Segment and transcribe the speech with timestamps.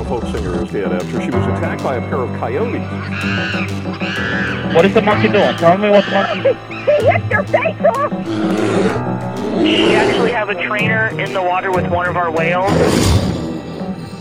[0.00, 2.80] Alabama folk singer is dead after she was attacked by a pair of coyotes.
[4.74, 5.54] What is the monkey doing?
[5.56, 6.54] Tell me what the monkey.
[6.74, 8.10] He hit your face off!
[9.62, 12.72] We actually have a trainer in the water with one of our whales.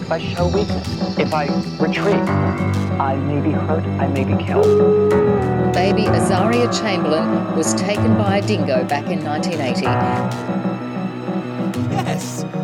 [0.02, 1.46] If I show weakness, if I
[1.80, 2.28] retreat,
[3.00, 4.66] I may be hurt, I may be killed.
[5.74, 9.84] Baby Azaria Chamberlain was taken by a dingo back in 1980.
[11.92, 12.44] Yes.
[12.44, 12.59] Yes.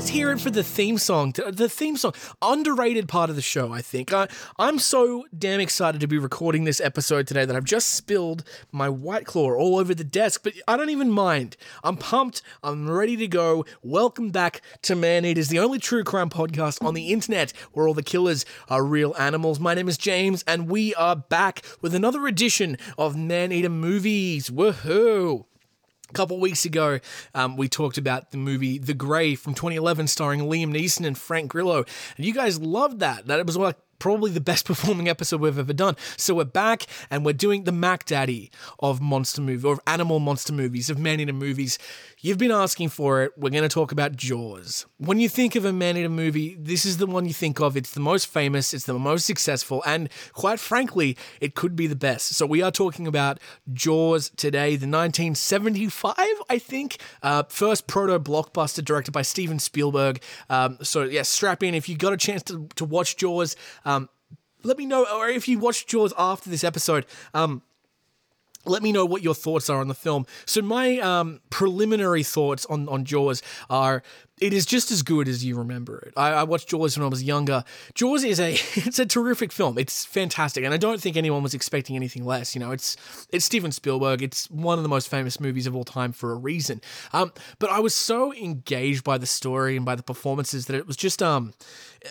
[0.00, 1.32] Let's hear it for the theme song.
[1.32, 4.14] The theme song, underrated part of the show, I think.
[4.14, 8.42] I, I'm so damn excited to be recording this episode today that I've just spilled
[8.72, 11.58] my White Claw all over the desk, but I don't even mind.
[11.84, 12.40] I'm pumped.
[12.62, 13.66] I'm ready to go.
[13.82, 17.92] Welcome back to Man Eaters, the only true crime podcast on the internet where all
[17.92, 19.60] the killers are real animals.
[19.60, 24.48] My name is James, and we are back with another edition of Man Eater Movies.
[24.48, 25.44] Woohoo!
[26.10, 26.98] A couple weeks ago,
[27.36, 31.48] um, we talked about the movie The Grey from 2011, starring Liam Neeson and Frank
[31.48, 31.84] Grillo,
[32.16, 33.26] and you guys loved that.
[33.28, 35.94] That it was like probably the best performing episode we've ever done.
[36.16, 40.18] So we're back and we're doing the Mac Daddy of monster movie or of animal
[40.18, 41.78] monster movies, of man eater movies.
[42.22, 43.32] You've been asking for it.
[43.38, 44.84] We're going to talk about Jaws.
[44.98, 47.78] When you think of a man eater movie, this is the one you think of.
[47.78, 51.96] It's the most famous, it's the most successful, and quite frankly, it could be the
[51.96, 52.34] best.
[52.34, 53.40] So we are talking about
[53.72, 56.14] Jaws today, the 1975,
[56.50, 60.22] I think, uh, first proto blockbuster directed by Steven Spielberg.
[60.50, 63.56] Um, so yeah, strap in if you got a chance to, to watch Jaws.
[63.86, 64.10] Um,
[64.62, 67.62] let me know, or if you watched Jaws after this episode, um,
[68.64, 70.26] let me know what your thoughts are on the film.
[70.44, 74.02] So my um, preliminary thoughts on on Jaws are
[74.40, 76.14] it is just as good as you remember it.
[76.16, 77.62] I, I, watched Jaws when I was younger.
[77.94, 79.78] Jaws is a it's a terrific film.
[79.78, 82.54] It's fantastic, and I don't think anyone was expecting anything less.
[82.54, 82.96] You know, it's
[83.30, 84.22] it's Steven Spielberg.
[84.22, 86.80] It's one of the most famous movies of all time for a reason.
[87.12, 90.86] Um, but I was so engaged by the story and by the performances that it
[90.86, 91.52] was just um,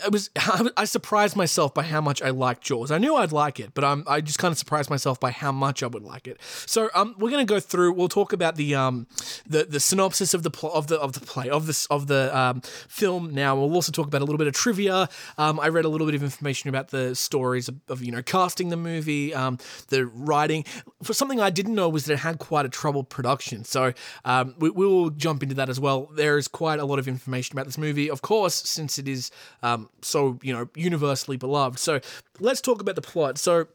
[0.06, 0.30] it was
[0.78, 2.92] I surprised myself by how much I liked Jaws.
[2.92, 5.52] I knew I'd like it, but um, I just kind of surprised myself by how
[5.52, 6.40] much I would like it.
[6.66, 7.94] So um, we're gonna go through.
[7.94, 9.08] We'll talk about the um,
[9.48, 12.19] the the synopsis of the plot of the of the play of this of the
[12.38, 13.34] um, film.
[13.34, 15.10] Now we'll also talk about a little bit of trivia.
[15.38, 18.22] Um, I read a little bit of information about the stories of, of you know
[18.22, 19.58] casting the movie, um,
[19.90, 20.66] the writing.
[21.04, 23.64] For something I didn't know was that it had quite a troubled production.
[23.64, 23.94] So
[24.26, 26.10] um, we, we will jump into that as well.
[26.14, 29.32] There is quite a lot of information about this movie, of course, since it is
[29.64, 31.80] um, so you know universally beloved.
[31.80, 32.00] So
[32.40, 33.38] let's talk about the plot.
[33.38, 33.68] So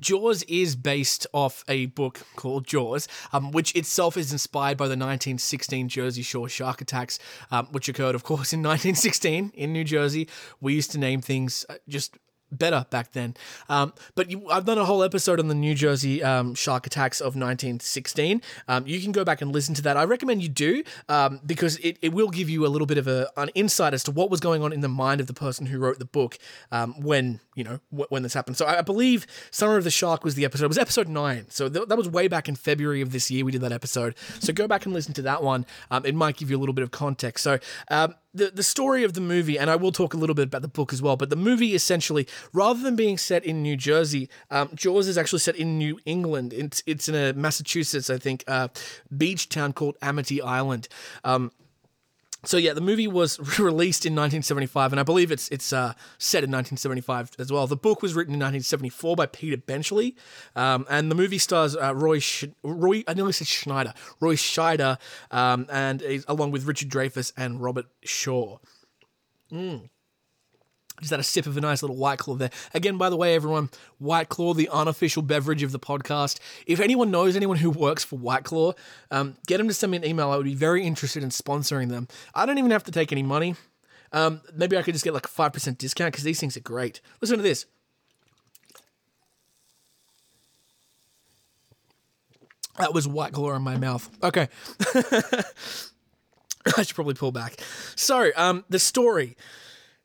[0.00, 4.92] Jaws is based off a book called Jaws, um, which itself is inspired by the
[4.92, 7.18] 1916 Jersey Shore shark attacks,
[7.50, 10.28] um, which occurred, of course, in 1916 in New Jersey.
[10.60, 12.16] We used to name things uh, just
[12.52, 13.34] better back then.
[13.68, 17.20] Um, but you, I've done a whole episode on the New Jersey um, shark attacks
[17.20, 18.42] of 1916.
[18.68, 19.96] Um, you can go back and listen to that.
[19.96, 23.06] I recommend you do um, because it, it will give you a little bit of
[23.06, 25.66] a, an insight as to what was going on in the mind of the person
[25.66, 26.38] who wrote the book
[26.72, 28.56] um, when you know w- when this happened.
[28.56, 30.64] So I, I, believe Summer of the Shark was the episode.
[30.64, 31.46] It was episode nine.
[31.48, 33.44] So th- that was way back in February of this year.
[33.44, 34.14] We did that episode.
[34.40, 35.66] So go back and listen to that one.
[35.90, 37.44] Um, it might give you a little bit of context.
[37.44, 37.58] So
[38.32, 40.68] the the story of the movie, and I will talk a little bit about the
[40.68, 41.16] book as well.
[41.16, 45.40] But the movie essentially, rather than being set in New Jersey, um, Jaws is actually
[45.40, 46.52] set in New England.
[46.52, 48.68] It's it's in a Massachusetts, I think, uh,
[49.16, 50.88] beach town called Amity Island.
[51.24, 51.52] Um,
[52.44, 56.44] so yeah, the movie was released in 1975, and I believe it's it's uh, set
[56.44, 57.66] in 1975 as well.
[57.66, 60.16] The book was written in 1974 by Peter Benchley,
[60.56, 64.98] um, and the movie stars uh, Roy Sch- Roy I nearly said Schneider, Roy Scheider,
[65.30, 68.58] um, and along with Richard Dreyfuss and Robert Shaw.
[69.52, 69.90] Mm.
[71.00, 72.50] Just had a sip of a nice little White Claw there.
[72.74, 76.38] Again, by the way, everyone, White Claw, the unofficial beverage of the podcast.
[76.66, 78.74] If anyone knows anyone who works for White Claw,
[79.10, 80.30] um, get them to send me an email.
[80.30, 82.08] I would be very interested in sponsoring them.
[82.34, 83.56] I don't even have to take any money.
[84.12, 87.00] Um, maybe I could just get like a 5% discount because these things are great.
[87.20, 87.66] Listen to this.
[92.78, 94.08] That was White Claw in my mouth.
[94.22, 94.48] Okay.
[96.76, 97.56] I should probably pull back.
[97.96, 99.36] So, um, the story.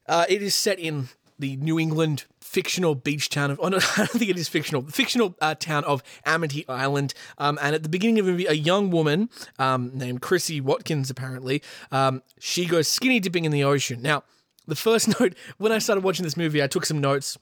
[0.08, 3.98] Uh, it is set in the New England fictional beach town of, oh no, I
[3.98, 7.14] don't think it is fictional, the fictional uh, town of Amity Island.
[7.38, 9.30] Um, and at the beginning of the movie, a young woman
[9.60, 11.62] um, named Chrissy Watkins, apparently,
[11.92, 14.02] um, she goes skinny dipping in the ocean.
[14.02, 14.24] Now,
[14.68, 17.38] the first note, when I started watching this movie, I took some notes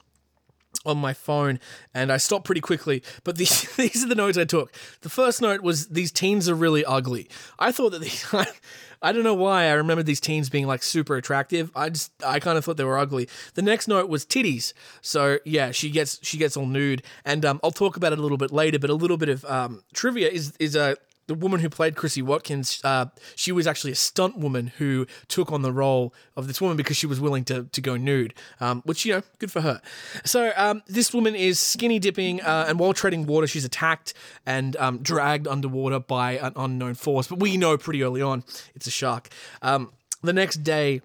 [0.85, 1.59] on my phone
[1.93, 3.03] and I stopped pretty quickly.
[3.23, 4.73] But these these are the notes I took.
[5.01, 7.29] The first note was these teens are really ugly.
[7.59, 8.25] I thought that these
[9.01, 11.71] I don't know why I remember these teens being like super attractive.
[11.75, 13.27] I just I kind of thought they were ugly.
[13.53, 14.73] The next note was titties.
[15.01, 18.21] So yeah, she gets she gets all nude, and um, I'll talk about it a
[18.21, 18.79] little bit later.
[18.79, 20.95] But a little bit of um, trivia is is a
[21.27, 23.05] the woman who played Chrissy Watkins, uh,
[23.35, 26.97] she was actually a stunt woman who took on the role of this woman because
[26.97, 29.81] she was willing to, to go nude, um, which, you know, good for her.
[30.25, 34.13] So um, this woman is skinny dipping, uh, and while treading water, she's attacked
[34.45, 37.27] and um, dragged underwater by an unknown force.
[37.27, 38.43] But we know pretty early on
[38.75, 39.29] it's a shark.
[39.61, 39.91] Um,
[40.21, 41.01] the next day,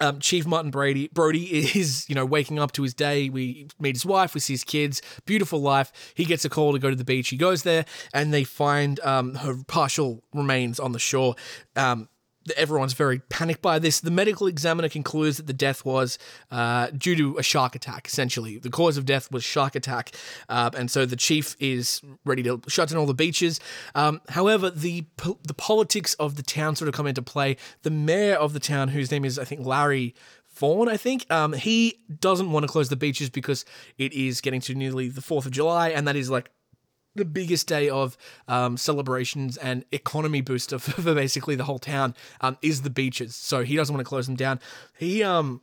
[0.00, 1.44] um, Chief Martin Brady Brody
[1.78, 3.28] is you know waking up to his day.
[3.28, 5.92] We meet his wife, we see his kids, beautiful life.
[6.14, 7.28] He gets a call to go to the beach.
[7.28, 11.34] He goes there, and they find um, her partial remains on the shore.
[11.76, 12.08] Um,
[12.56, 14.00] everyone's very panicked by this.
[14.00, 16.18] The medical examiner concludes that the death was
[16.50, 18.06] uh, due to a shark attack.
[18.06, 20.12] Essentially, the cause of death was shark attack,
[20.48, 23.60] uh, and so the chief is ready to shut down all the beaches.
[23.94, 27.56] Um, however, the po- the politics of the town sort of come into play.
[27.82, 30.14] The mayor of the town, whose name is I think Larry.
[30.54, 31.30] Vaughn, I think.
[31.30, 33.64] Um, he doesn't want to close the beaches because
[33.96, 36.50] it is getting to nearly the 4th of July, and that is like
[37.18, 38.16] the biggest day of
[38.48, 43.34] um, celebrations and economy booster for, for basically the whole town um, is the beaches.
[43.34, 44.60] So he doesn't want to close them down.
[44.96, 45.60] He um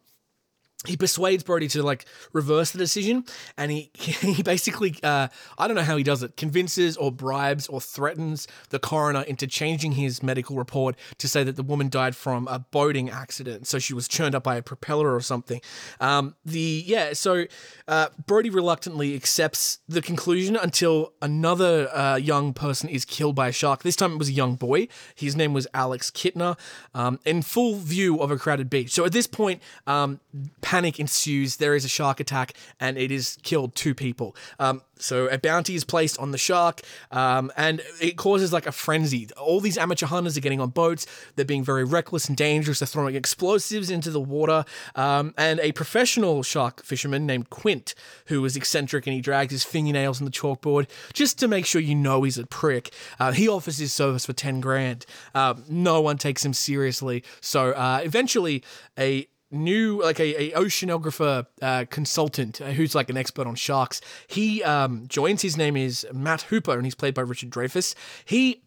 [0.87, 3.25] he persuades Brody to like reverse the decision,
[3.57, 5.27] and he he basically uh,
[5.57, 9.47] I don't know how he does it convinces or bribes or threatens the coroner into
[9.47, 13.79] changing his medical report to say that the woman died from a boating accident, so
[13.79, 15.61] she was churned up by a propeller or something.
[15.99, 17.45] Um, the yeah, so
[17.87, 23.51] uh, Brody reluctantly accepts the conclusion until another uh, young person is killed by a
[23.51, 23.83] shark.
[23.83, 24.87] This time it was a young boy.
[25.15, 26.57] His name was Alex Kintner,
[26.93, 28.91] um, in full view of a crowded beach.
[28.91, 29.61] So at this point.
[29.87, 30.19] Um,
[30.65, 31.57] panic ensues.
[31.57, 34.35] There is a shark attack, and it has killed two people.
[34.57, 36.81] Um, so a bounty is placed on the shark,
[37.11, 39.29] um, and it causes like a frenzy.
[39.37, 41.05] All these amateur hunters are getting on boats.
[41.35, 42.79] They're being very reckless and dangerous.
[42.79, 44.65] They're throwing explosives into the water.
[44.95, 47.93] Um, and a professional shark fisherman named Quint,
[48.25, 51.79] who is eccentric and he drags his fingernails on the chalkboard just to make sure
[51.79, 52.91] you know he's a prick.
[53.19, 55.05] Uh, he offers his service for ten grand.
[55.35, 57.23] Uh, no one takes him seriously.
[57.39, 58.63] So uh, eventually,
[58.97, 64.01] a new like a, a oceanographer uh, consultant uh, who's like an expert on sharks.
[64.27, 68.61] He um, joins his name is matt hooper and he's played by richard dreyfuss he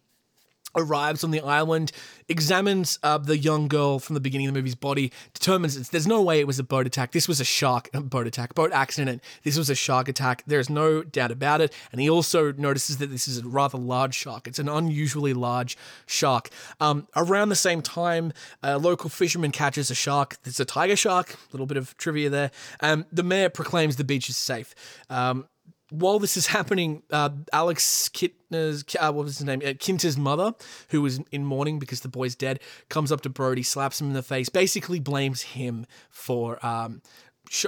[0.79, 1.91] arrives on the island,
[2.27, 6.07] examines uh, the young girl from the beginning of the movie's body, determines it's, there's
[6.07, 7.11] no way it was a boat attack.
[7.11, 9.23] This was a shark uh, boat attack, boat accident.
[9.43, 10.43] This was a shark attack.
[10.47, 11.73] There's no doubt about it.
[11.91, 14.47] And he also notices that this is a rather large shark.
[14.47, 16.49] It's an unusually large shark.
[16.79, 18.33] Um, around the same time,
[18.63, 20.37] a local fisherman catches a shark.
[20.45, 21.33] It's a tiger shark.
[21.33, 22.51] A little bit of trivia there.
[22.81, 24.75] Um, the mayor proclaims the beach is safe.
[25.09, 25.47] Um,
[25.89, 29.61] while this is happening, uh, Alex Kittner's, uh, what was his name?
[29.61, 30.53] Uh, Kintner's mother,
[30.89, 32.59] who was in mourning because the boy's dead,
[32.89, 37.01] comes up to Brody, slaps him in the face, basically blames him for, um,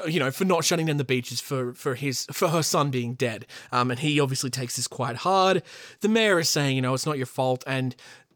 [0.08, 3.16] you know, for not shutting down the beaches for for his for her son being
[3.16, 3.48] dead.
[3.72, 5.64] Um, and he obviously takes this quite hard.
[6.02, 7.96] The mayor is saying, you know, it's not your fault, and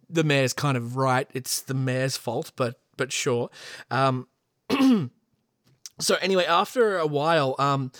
[0.09, 1.29] the mayor's kind of right.
[1.33, 3.49] It's the mayor's fault, but but sure.
[3.91, 4.27] Um,
[5.99, 7.91] so anyway, after a while, um,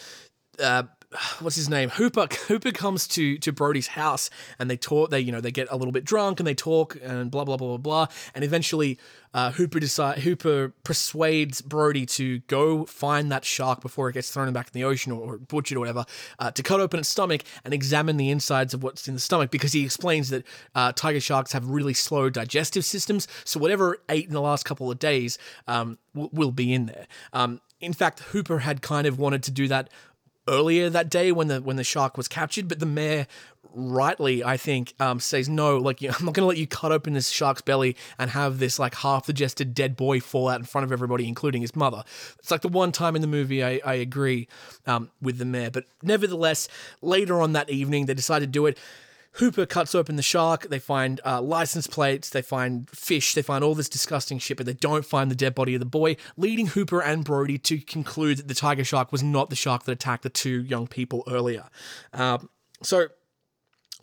[0.60, 0.84] uh,
[1.40, 1.90] what's his name?
[1.90, 4.30] Hooper Hooper comes to to Brody's house
[4.60, 6.98] and they talk they you know they get a little bit drunk and they talk
[7.02, 8.08] and blah blah blah blah blah.
[8.34, 8.98] And eventually
[9.34, 14.52] uh, Hooper decide Hooper persuades Brody to go find that shark before it gets thrown
[14.54, 16.06] back in the ocean or, or butchered or whatever
[16.40, 19.52] uh, to cut open its stomach and examine the insides of what's in the stomach
[19.52, 23.28] because he explains that uh, tiger sharks have really slow digestive systems.
[23.44, 25.38] So whatever ate in the last couple of days
[25.68, 27.08] um, w- will be in there.
[27.34, 29.90] Um, in fact, Hooper had kind of wanted to do that
[30.48, 33.28] earlier that day when the when the shark was captured, but the mayor
[33.76, 35.78] rightly, I think, um, says no.
[35.78, 38.80] Like, I'm not going to let you cut open this shark's belly and have this
[38.80, 42.04] like half digested dead boy fall out in front of everybody, including his mother.
[42.40, 44.48] It's like the one time in the movie I, I agree
[44.88, 46.68] um, with the mayor, but nevertheless,
[47.02, 48.78] later on that evening they decide to do it.
[49.36, 50.70] Hooper cuts open the shark.
[50.70, 52.30] They find uh, license plates.
[52.30, 53.34] They find fish.
[53.34, 55.86] They find all this disgusting shit, but they don't find the dead body of the
[55.86, 59.84] boy, leading Hooper and Brody to conclude that the tiger shark was not the shark
[59.84, 61.66] that attacked the two young people earlier.
[62.14, 62.50] Um,
[62.82, 63.08] so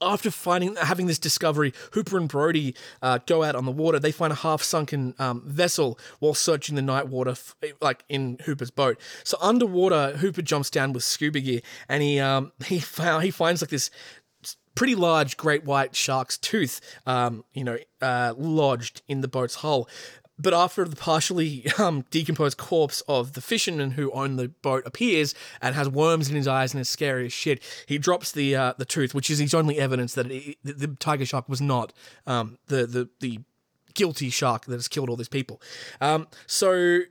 [0.02, 3.98] after finding having this discovery, Hooper and Brody uh, go out on the water.
[3.98, 8.70] They find a half-sunken um, vessel while searching the night water, f- like in Hooper's
[8.70, 9.00] boat.
[9.24, 13.62] So underwater, Hooper jumps down with scuba gear, and he um, he found he finds
[13.62, 13.90] like this
[14.74, 19.88] pretty large great white shark's tooth, um, you know, uh, lodged in the boat's hull.
[20.38, 25.34] But after the partially um, decomposed corpse of the fisherman who owned the boat appears
[25.60, 28.74] and has worms in his eyes and is scary as shit, he drops the uh,
[28.78, 31.92] the tooth, which is his only evidence that it, the, tiger shark was not
[32.26, 33.40] um, the the the
[33.94, 35.60] guilty shark that has killed all these people.
[36.00, 37.02] Um, so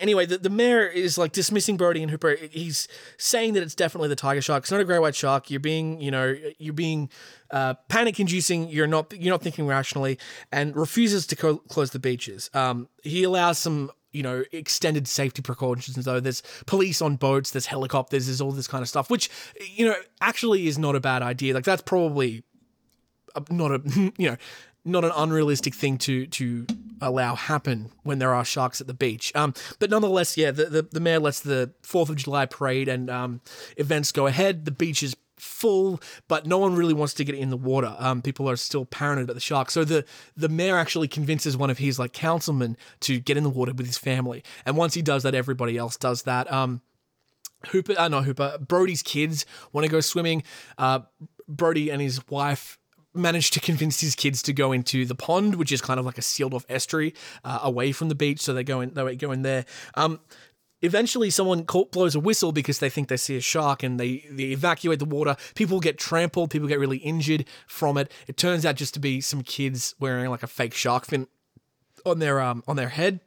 [0.00, 2.36] anyway, the, the mayor is like dismissing Brody and Hooper.
[2.50, 4.64] He's saying that it's definitely the tiger shark.
[4.64, 5.50] It's not a grey white shark.
[5.50, 7.10] You're being, you know, you're being
[7.50, 8.68] uh, panic inducing.
[8.68, 10.18] You're not, you're not thinking rationally,
[10.50, 12.50] and refuses to co- close the beaches.
[12.54, 13.90] Um, he allows some.
[14.12, 16.02] You know, extended safety precautions.
[16.02, 19.28] Though there's police on boats, there's helicopters, there's all this kind of stuff, which
[19.60, 21.52] you know actually is not a bad idea.
[21.52, 22.42] Like that's probably
[23.50, 23.82] not a
[24.16, 24.36] you know
[24.86, 26.66] not an unrealistic thing to to
[27.00, 29.32] allow happen when there are sharks at the beach.
[29.34, 33.10] Um, but nonetheless, yeah, the, the the mayor lets the Fourth of July parade and
[33.10, 33.40] um,
[33.76, 34.64] events go ahead.
[34.64, 37.94] The beach is full, but no one really wants to get in the water.
[37.98, 39.70] Um, people are still paranoid about the shark.
[39.70, 40.04] So the
[40.36, 43.86] the mayor actually convinces one of his like councilmen to get in the water with
[43.86, 44.42] his family.
[44.64, 46.50] And once he does that, everybody else does that.
[46.50, 46.80] Um,
[47.68, 50.42] Hooper, uh, not Hooper, Brody's kids want to go swimming.
[50.78, 51.00] Uh,
[51.48, 52.78] Brody and his wife
[53.16, 56.18] managed to convince his kids to go into the pond, which is kind of like
[56.18, 58.40] a sealed off estuary uh, away from the beach.
[58.40, 59.64] So they go in, they go in there.
[59.94, 60.20] Um,
[60.82, 64.44] eventually, someone blows a whistle because they think they see a shark, and they they
[64.44, 65.36] evacuate the water.
[65.54, 66.50] People get trampled.
[66.50, 68.10] People get really injured from it.
[68.26, 71.28] It turns out just to be some kids wearing like a fake shark fin
[72.04, 73.20] on their um on their head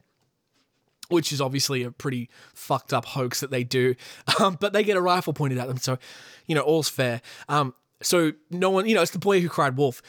[1.09, 3.95] which is obviously a pretty fucked up hoax that they do.
[4.39, 5.97] Um, but they get a rifle pointed at them, so
[6.45, 7.21] you know all's fair.
[7.49, 10.01] Um, so no one, you know, it's the boy who cried wolf.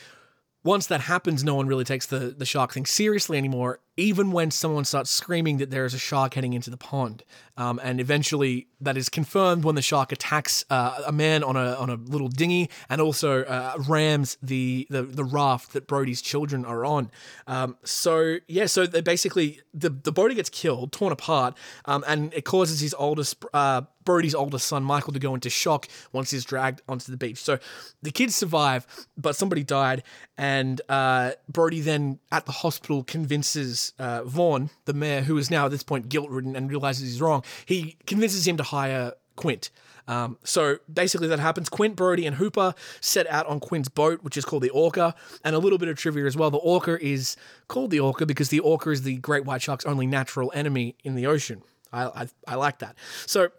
[0.62, 3.80] Once that happens, no one really takes the the shark thing seriously anymore.
[4.00, 7.23] Even when someone starts screaming that there is a shark heading into the pond,
[7.59, 11.75] um, and eventually that is confirmed when the shark attacks uh, a man on a
[11.75, 16.64] on a little dinghy and also uh, rams the, the the raft that Brody's children
[16.64, 17.11] are on.
[17.47, 21.54] Um, so yeah, so they basically the the Brody gets killed, torn apart,
[21.85, 25.87] um, and it causes his oldest uh, Brody's oldest son Michael to go into shock
[26.12, 27.37] once he's dragged onto the beach.
[27.37, 27.59] So
[28.00, 28.87] the kids survive,
[29.19, 30.02] but somebody died,
[30.38, 35.66] and uh, Brody then at the hospital convinces uh, Vaughn, the mayor, who is now
[35.66, 37.44] at this point guilt ridden and realizes he's wrong.
[37.66, 39.70] He convinces him to hire Quint.
[40.09, 41.68] Um, so basically, that happens.
[41.68, 45.14] Quint, Brody, and Hooper set out on Quint's boat, which is called the Orca.
[45.44, 47.37] And a little bit of trivia as well: the Orca is
[47.68, 51.14] called the Orca because the Orca is the great white shark's only natural enemy in
[51.14, 51.62] the ocean.
[51.92, 52.97] I, I, I like that.
[53.26, 53.50] So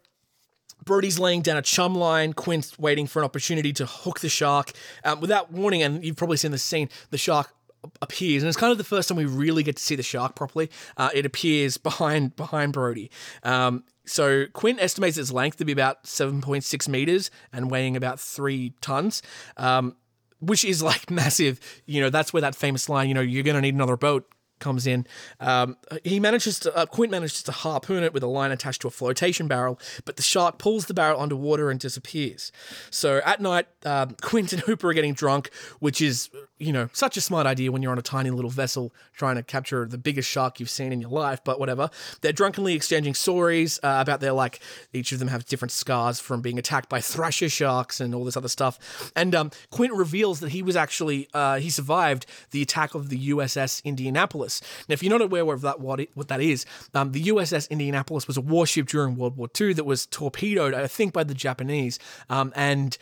[0.83, 2.33] Brody's laying down a chum line.
[2.33, 4.71] Quint's waiting for an opportunity to hook the shark.
[5.03, 7.53] Um, without warning, and you've probably seen this scene, the shark
[8.01, 10.35] appears, and it's kind of the first time we really get to see the shark
[10.35, 10.69] properly.
[10.97, 13.11] Uh, it appears behind behind Brody.
[13.43, 17.95] Um, so Quint estimates its length to be about seven point six meters and weighing
[17.95, 19.21] about three tons.
[19.57, 19.95] Um,
[20.39, 21.59] which is like massive.
[21.85, 24.25] You know, that's where that famous line, you know, you're going to need another boat
[24.61, 25.05] comes in.
[25.39, 28.87] Um, he manages to, uh, Quint manages to harpoon it with a line attached to
[28.87, 32.51] a flotation barrel, but the shark pulls the barrel underwater and disappears.
[32.89, 35.49] So at night, um, Quint and Hooper are getting drunk,
[35.79, 38.93] which is, you know, such a smart idea when you're on a tiny little vessel
[39.13, 41.89] trying to capture the biggest shark you've seen in your life, but whatever.
[42.21, 44.59] They're drunkenly exchanging stories uh, about their, like,
[44.93, 48.37] each of them have different scars from being attacked by thrasher sharks and all this
[48.37, 49.11] other stuff.
[49.15, 53.29] And um, Quint reveals that he was actually, uh, he survived the attack of the
[53.29, 54.50] USS Indianapolis.
[54.89, 57.69] Now, if you're not aware of that, what, it, what that is, um, the USS
[57.69, 61.33] Indianapolis was a warship during World War II that was torpedoed, I think, by the
[61.33, 61.99] Japanese.
[62.29, 62.97] Um, and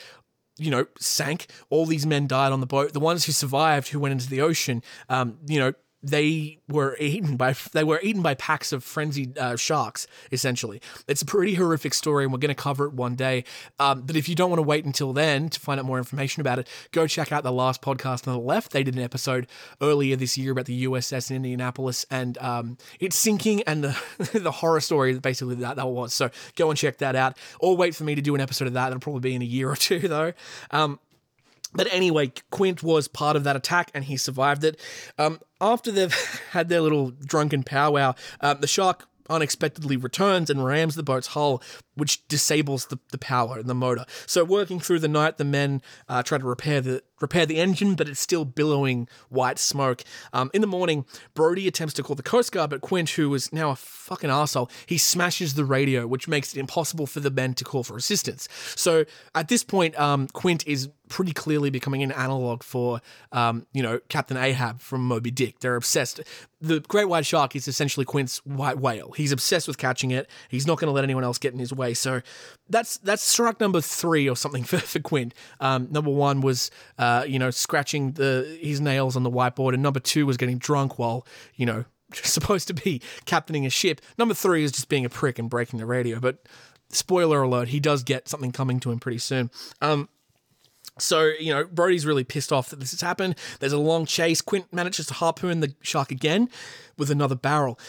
[0.59, 1.47] you know, sank.
[1.69, 2.93] All these men died on the boat.
[2.93, 7.35] The ones who survived, who went into the ocean, um, you know, they were eaten
[7.35, 10.07] by they were eaten by packs of frenzied uh, sharks.
[10.31, 13.43] Essentially, it's a pretty horrific story, and we're going to cover it one day.
[13.79, 16.41] Um, but if you don't want to wait until then to find out more information
[16.41, 18.71] about it, go check out the last podcast on the left.
[18.71, 19.47] They did an episode
[19.81, 23.99] earlier this year about the USS in Indianapolis and um, its sinking and the
[24.39, 26.13] the horror story that basically that that was.
[26.13, 28.73] So go and check that out, or wait for me to do an episode of
[28.73, 28.85] that.
[28.85, 30.33] That'll probably be in a year or two though.
[30.71, 30.99] Um,
[31.73, 34.79] but anyway, Quint was part of that attack and he survived it.
[35.17, 36.13] Um, after they've
[36.51, 41.61] had their little drunken powwow, uh, the shark unexpectedly returns and rams the boat's hull,
[41.95, 44.05] which disables the, the power and the motor.
[44.25, 47.95] So, working through the night, the men uh, try to repair the repair the engine,
[47.95, 50.03] but it's still billowing white smoke.
[50.33, 53.51] Um, in the morning, Brody attempts to call the Coast Guard, but Quint, who is
[53.53, 57.53] now a fucking asshole, he smashes the radio, which makes it impossible for the men
[57.55, 58.47] to call for assistance.
[58.75, 63.83] So at this point, um, Quint is pretty clearly becoming an analog for, um, you
[63.83, 65.59] know, Captain Ahab from Moby Dick.
[65.59, 66.21] They're obsessed.
[66.61, 69.11] The great white shark is essentially Quint's white whale.
[69.13, 70.29] He's obsessed with catching it.
[70.49, 71.93] He's not going to let anyone else get in his way.
[71.93, 72.21] So
[72.69, 75.33] that's that's strike number three or something for, for Quint.
[75.59, 79.83] Um, number one was, uh, you know, scratching the his nails on the whiteboard, and
[79.83, 81.25] number two was getting drunk while,
[81.55, 84.01] you know, supposed to be captaining a ship.
[84.17, 86.19] Number three is just being a prick and breaking the radio.
[86.19, 86.47] But
[86.89, 89.51] spoiler alert, he does get something coming to him pretty soon.
[89.81, 90.09] Um,
[90.97, 93.35] so, you know, Brody's really pissed off that this has happened.
[93.59, 94.41] There's a long chase.
[94.41, 96.49] Quint manages to harpoon the shark again
[96.97, 97.79] with another barrel.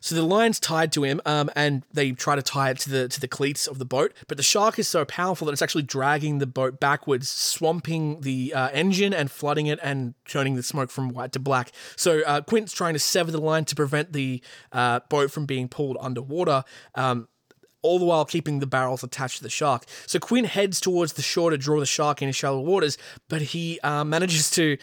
[0.00, 3.08] So the line's tied to him, um, and they try to tie it to the
[3.08, 4.12] to the cleats of the boat.
[4.28, 8.54] But the shark is so powerful that it's actually dragging the boat backwards, swamping the
[8.54, 11.72] uh, engine and flooding it, and turning the smoke from white to black.
[11.96, 14.42] So uh, Quint's trying to sever the line to prevent the
[14.72, 16.64] uh, boat from being pulled underwater.
[16.94, 17.28] Um,
[17.82, 19.84] all the while keeping the barrels attached to the shark.
[20.06, 23.80] So Quint heads towards the shore to draw the shark into shallow waters, but he
[23.80, 24.76] uh, manages to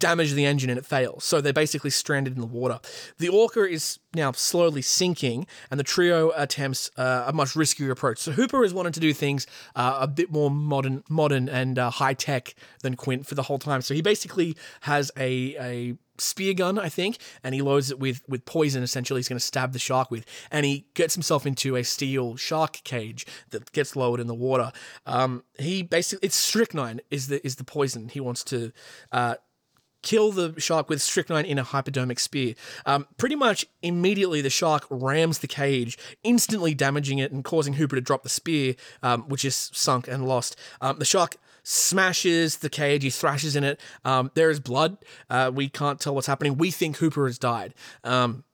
[0.00, 1.24] damage the engine and it fails.
[1.24, 2.80] So they're basically stranded in the water.
[3.18, 8.18] The Orca is now slowly sinking, and the trio attempts uh, a much riskier approach.
[8.18, 11.90] So Hooper has wanted to do things uh, a bit more modern, modern and uh,
[11.90, 13.82] high tech than Quint for the whole time.
[13.82, 18.22] So he basically has a a spear gun, I think, and he loads it with
[18.28, 18.82] with poison.
[18.82, 22.36] Essentially, he's going to stab the shark with, and he gets himself into a steel
[22.36, 24.72] shark cage that gets lowered in the water.
[25.06, 28.72] Um, he basically it's strychnine is the is the poison he wants to.
[29.12, 29.36] Uh,
[30.02, 32.54] kill the shark with strychnine in a hypodermic spear.
[32.86, 37.96] Um, pretty much immediately, the shark rams the cage, instantly damaging it and causing Hooper
[37.96, 40.56] to drop the spear, um, which is sunk and lost.
[40.80, 43.80] Um, the shark smashes the cage, he thrashes in it.
[44.04, 44.96] Um, there is blood.
[45.28, 46.56] Uh, we can't tell what's happening.
[46.56, 47.74] We think Hooper has died.
[48.04, 48.44] Um,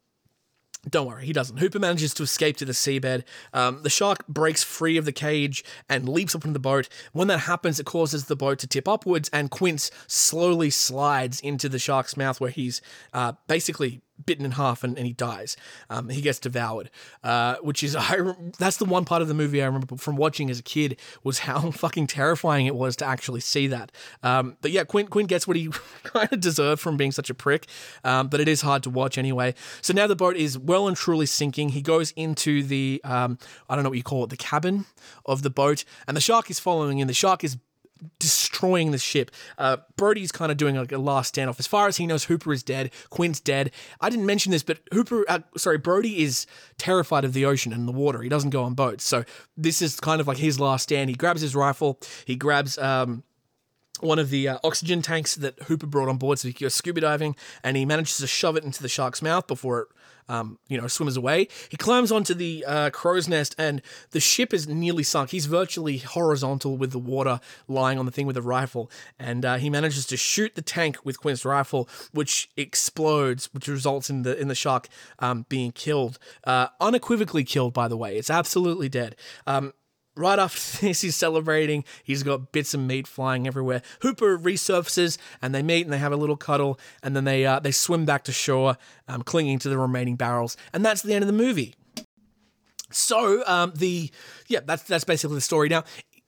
[0.89, 1.59] don't worry, he doesn't.
[1.59, 3.25] Hooper manages to escape to the seabed.
[3.53, 6.89] Um, the shark breaks free of the cage and leaps up into the boat.
[7.13, 11.69] When that happens, it causes the boat to tip upwards, and Quince slowly slides into
[11.69, 12.81] the shark's mouth, where he's
[13.13, 15.57] uh, basically bitten in half and, and he dies.
[15.91, 16.91] Um, he gets devoured,
[17.23, 20.17] uh, which is I rem- that's the one part of the movie I remember from
[20.17, 23.93] watching as a kid was how fucking terrifying it was to actually see that.
[24.23, 25.69] Um, but yeah, Quint Quint gets what he
[26.05, 27.67] kind of deserved from being such a prick,
[28.05, 29.55] um, but it is hard to watch anyway.
[29.83, 31.71] So now the boat is well and truly sinking.
[31.71, 34.87] He goes into the um, I don't know what you call it, the cabin
[35.25, 37.07] of the boat, and the shark is following in.
[37.07, 37.57] The shark is
[38.19, 39.31] destroying the ship.
[39.59, 41.59] Uh, Brody's kind of doing like a last standoff.
[41.59, 42.91] As far as he knows, Hooper is dead.
[43.11, 43.71] Quint's dead.
[44.01, 46.47] I didn't mention this, but Hooper, uh, sorry, Brody is
[46.79, 48.23] terrified of the ocean and the water.
[48.23, 49.05] He doesn't go on boats.
[49.05, 49.25] So
[49.57, 51.11] this is kind of like his last stand.
[51.11, 52.01] He grabs his rifle.
[52.25, 52.79] He grabs.
[52.79, 53.23] Um,
[54.01, 56.69] one of the uh, oxygen tanks that Hooper brought on board so he could go
[56.69, 59.89] scuba diving, and he manages to shove it into the shark's mouth before it,
[60.29, 61.49] um, you know, swims away.
[61.69, 65.31] He climbs onto the uh, crow's nest, and the ship is nearly sunk.
[65.31, 69.57] He's virtually horizontal with the water lying on the thing with a rifle, and uh,
[69.57, 74.39] he manages to shoot the tank with Quint's rifle, which explodes, which results in the
[74.39, 77.73] in the shark um, being killed, uh, unequivocally killed.
[77.73, 79.17] By the way, it's absolutely dead.
[79.47, 79.73] Um,
[80.17, 81.85] Right after this, he's celebrating.
[82.03, 83.83] He's got bits of meat flying everywhere.
[84.01, 87.61] Hooper resurfaces, and they meet and they have a little cuddle, and then they uh,
[87.61, 88.77] they swim back to shore,
[89.09, 91.75] um, clinging to the remaining barrels, and that's the end of the movie.
[92.91, 94.11] So um, the
[94.49, 95.69] yeah, that's that's basically the story.
[95.69, 95.85] Now,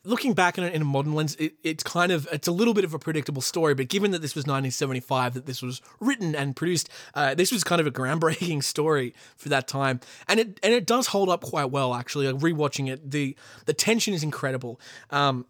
[0.08, 2.74] looking back on it in a modern lens, it, it's kind of it's a little
[2.74, 3.74] bit of a predictable story.
[3.74, 7.62] But given that this was 1975, that this was written and produced, uh, this was
[7.62, 11.42] kind of a groundbreaking story for that time, and it and it does hold up
[11.42, 11.94] quite well.
[11.94, 14.80] Actually, like rewatching it, the the tension is incredible.
[15.10, 15.46] Um,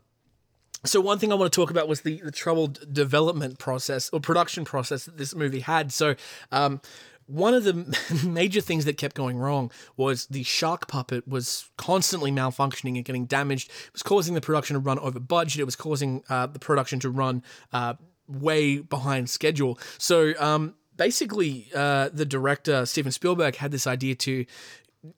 [0.84, 4.20] so one thing I want to talk about was the, the troubled development process or
[4.20, 5.92] production process that this movie had.
[5.92, 6.14] So
[6.52, 6.80] um,
[7.28, 12.32] one of the major things that kept going wrong was the shark puppet was constantly
[12.32, 13.70] malfunctioning and getting damaged.
[13.70, 15.60] It was causing the production to run over budget.
[15.60, 17.94] It was causing uh, the production to run uh,
[18.26, 19.78] way behind schedule.
[19.98, 24.46] So um, basically, uh, the director Steven Spielberg had this idea to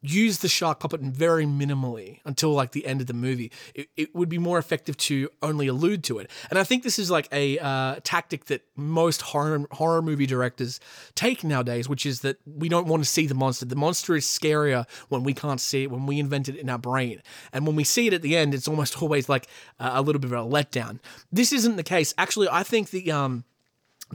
[0.03, 3.51] use the shark puppet very minimally until like the end of the movie.
[3.75, 6.31] It, it would be more effective to only allude to it.
[6.51, 10.81] And I think this is like a uh, tactic that most horror horror movie directors
[11.15, 13.65] take nowadays, which is that we don't want to see the monster.
[13.65, 16.79] The monster is scarier when we can't see it, when we invent it in our
[16.79, 17.23] brain.
[17.53, 19.47] And when we see it at the end, it's almost always like
[19.79, 20.99] uh, a little bit of a letdown.
[21.33, 22.13] This isn't the case.
[22.19, 23.45] Actually, I think the um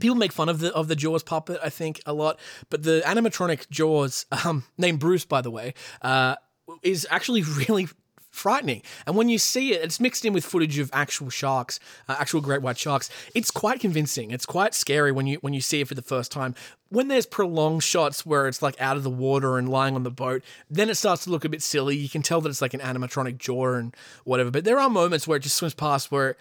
[0.00, 2.38] People make fun of the of the Jaws puppet, I think, a lot,
[2.70, 6.36] but the animatronic Jaws, um, named Bruce, by the way, uh,
[6.82, 7.88] is actually really
[8.36, 8.82] frightening.
[9.06, 12.40] And when you see it, it's mixed in with footage of actual sharks, uh, actual
[12.42, 13.08] great white sharks.
[13.34, 14.30] It's quite convincing.
[14.30, 16.54] It's quite scary when you when you see it for the first time.
[16.90, 20.10] When there's prolonged shots where it's like out of the water and lying on the
[20.10, 21.96] boat, then it starts to look a bit silly.
[21.96, 24.50] You can tell that it's like an animatronic jaw and whatever.
[24.50, 26.36] But there are moments where it just swims past where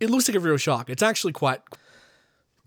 [0.00, 0.90] it looks like a real shark.
[0.90, 1.60] It's actually quite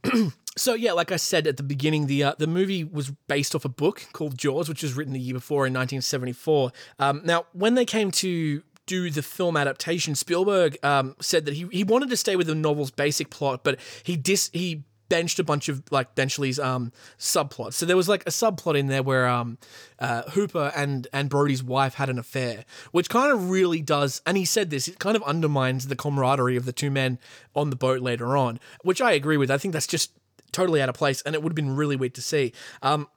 [0.57, 3.65] so yeah, like I said at the beginning, the uh, the movie was based off
[3.65, 6.71] a book called Jaws, which was written the year before in 1974.
[6.99, 11.67] Um, now, when they came to do the film adaptation, Spielberg um, said that he,
[11.71, 15.43] he wanted to stay with the novel's basic plot, but he dis he benched a
[15.43, 17.73] bunch of like Benchley's um subplots.
[17.73, 19.57] So there was like a subplot in there where um
[19.99, 24.21] uh, Hooper and and Brody's wife had an affair, which kind of really does.
[24.25, 27.19] And he said this, it kind of undermines the camaraderie of the two men
[27.55, 29.49] on the boat later on, which I agree with.
[29.49, 30.11] I think that's just
[30.51, 32.53] totally out of place, and it would have been really weird to see.
[32.81, 33.07] Um,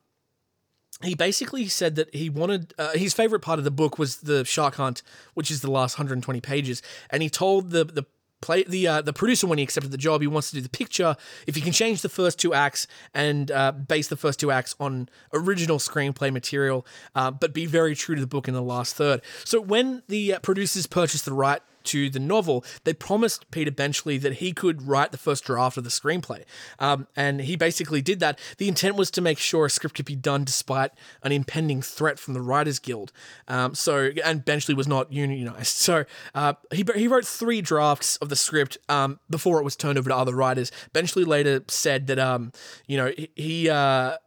[1.03, 4.45] he basically said that he wanted uh, his favorite part of the book was the
[4.45, 5.03] shark hunt,
[5.35, 8.05] which is the last 120 pages, and he told the the
[8.41, 10.69] play the uh, the producer when he accepted the job he wants to do the
[10.69, 11.17] picture.
[11.47, 14.75] If he can change the first two acts and uh, base the first two acts
[14.81, 18.97] on original screenplay material uh, but be very true to the book in the last
[18.97, 19.23] third.
[19.45, 24.17] So when the uh, producers purchased the right to the novel, they promised Peter Benchley
[24.19, 26.45] that he could write the first draft of the screenplay.
[26.79, 28.39] Um, and he basically did that.
[28.59, 32.19] The intent was to make sure a script could be done despite an impending threat
[32.19, 33.13] from the Writers Guild.
[33.49, 35.79] Um, so, and Benchley was not unionized.
[35.91, 39.99] So, uh, he, he wrote three drafts of the script um, before it was turned
[39.99, 40.71] over to other writers.
[40.93, 42.53] Benchley later said that, um,
[42.87, 44.19] you know, he, uh,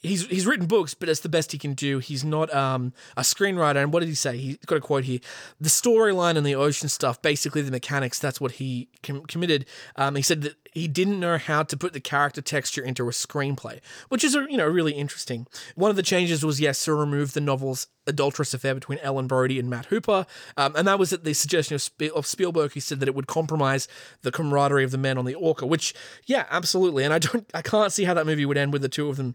[0.00, 1.98] he's he's written books, but it's the best he can do.
[1.98, 3.82] He's not um, a screenwriter.
[3.82, 4.36] And what did he say?
[4.36, 5.20] He's got a quote here:
[5.60, 8.18] "The storyline and the ocean stuff, basically the mechanics.
[8.18, 11.92] That's what he com- committed." Um, he said that he didn't know how to put
[11.92, 15.46] the character texture into a screenplay, which is a, you know really interesting.
[15.74, 19.58] One of the changes was yes to remove the novel's adulterous affair between Ellen Brody
[19.58, 22.72] and Matt Hooper, um, and that was at the suggestion of, Sp- of Spielberg.
[22.72, 23.86] He said that it would compromise
[24.22, 25.94] the camaraderie of the men on the Orca, which
[26.26, 27.04] yeah, absolutely.
[27.04, 29.16] And I don't, I can't see how that movie would end with the two of
[29.16, 29.34] them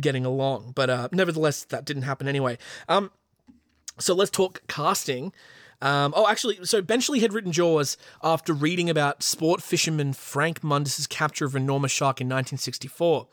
[0.00, 0.72] getting along.
[0.74, 2.58] But uh, nevertheless, that didn't happen anyway.
[2.88, 3.10] Um,
[3.98, 5.32] so let's talk casting.
[5.82, 11.06] Um, oh, actually, so Benchley had written Jaws after reading about sport fisherman Frank Mundus's
[11.06, 13.26] capture of enormous shark in 1964.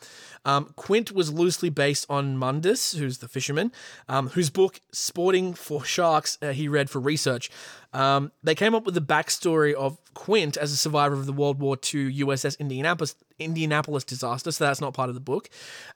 [0.46, 3.72] Um, Quint was loosely based on Mundus, who's the fisherman,
[4.10, 7.50] um, whose book Sporting for Sharks uh, he read for research.
[7.94, 11.60] Um, they came up with the backstory of Quint as a survivor of the World
[11.60, 15.50] War II USS Indianapolis Indianapolis disaster, so that's not part of the book.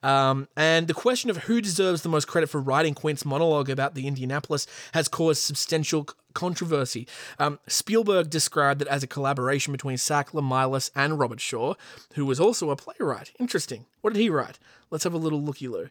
[0.04, 3.96] Um, and the question of who deserves the most credit for writing Quint's monologue about
[3.96, 6.08] the Indianapolis has caused substantial
[6.38, 7.08] controversy.
[7.40, 11.74] Um, Spielberg described it as a collaboration between Sackler, Milius, and Robert Shaw,
[12.14, 13.32] who was also a playwright.
[13.40, 13.88] Interesting.
[14.02, 14.60] What did he write?
[14.92, 15.90] Let's have a little looky loo.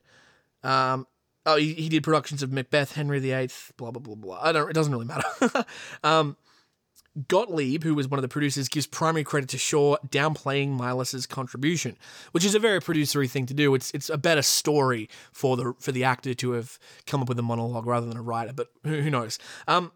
[0.62, 1.08] Um,
[1.44, 4.38] oh, he, he did productions of Macbeth, Henry VIII, blah blah blah blah.
[4.40, 4.70] I don't.
[4.70, 5.66] It doesn't really matter.
[6.04, 6.36] um,
[7.28, 11.96] Gottlieb, who was one of the producers, gives primary credit to Shaw, downplaying Milius's contribution,
[12.30, 13.74] which is a very producery thing to do.
[13.74, 17.38] It's it's a better story for the for the actor to have come up with
[17.40, 19.40] a monologue rather than a writer, but who, who knows?
[19.66, 19.90] Um,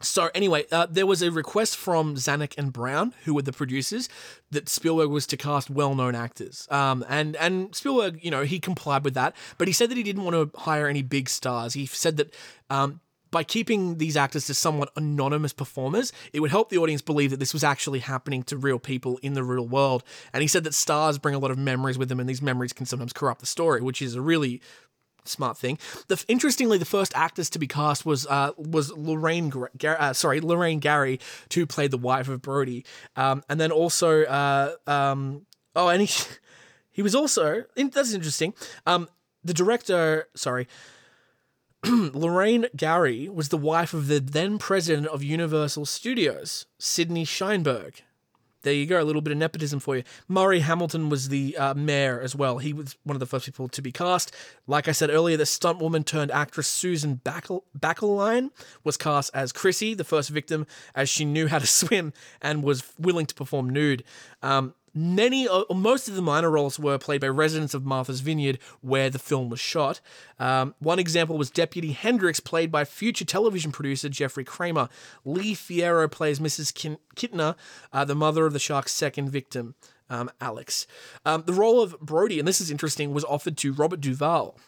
[0.00, 4.08] so anyway, uh, there was a request from Zanuck and Brown, who were the producers,
[4.50, 6.66] that Spielberg was to cast well-known actors.
[6.70, 10.02] Um, and and Spielberg, you know, he complied with that, but he said that he
[10.02, 11.74] didn't want to hire any big stars.
[11.74, 12.34] He said that
[12.70, 17.30] um, by keeping these actors to somewhat anonymous performers, it would help the audience believe
[17.30, 20.02] that this was actually happening to real people in the real world.
[20.32, 22.72] And he said that stars bring a lot of memories with them, and these memories
[22.72, 24.60] can sometimes corrupt the story, which is a really
[25.24, 25.78] smart thing.
[26.08, 30.40] The interestingly, the first actress to be cast was uh, was Lorraine Gar- uh, sorry
[30.40, 32.84] Lorraine Gary to play the wife of Brody,
[33.16, 36.24] um, and then also uh, um, oh, and he
[36.90, 38.54] he was also that's interesting.
[38.86, 39.08] Um,
[39.44, 40.68] the director, sorry.
[41.86, 48.02] Lorraine Gary was the wife of the then president of Universal Studios, Sidney Sheinberg.
[48.62, 50.02] There you go, a little bit of nepotism for you.
[50.28, 52.58] Murray Hamilton was the uh, mayor as well.
[52.58, 54.34] He was one of the first people to be cast.
[54.66, 58.50] Like I said earlier, the stunt woman turned actress Susan Backlinie
[58.84, 62.84] was cast as Chrissy, the first victim, as she knew how to swim and was
[62.98, 64.04] willing to perform nude.
[64.42, 69.08] Um, Many, most of the minor roles were played by residents of Martha's Vineyard, where
[69.08, 70.00] the film was shot.
[70.38, 74.88] Um, one example was Deputy Hendricks, played by future television producer Jeffrey Kramer.
[75.24, 76.74] Lee Fierro plays Mrs.
[76.74, 76.98] Kin-
[77.92, 79.74] uh, the mother of the shark's second victim,
[80.08, 80.86] um, Alex.
[81.24, 84.58] Um, the role of Brody, and this is interesting, was offered to Robert Duvall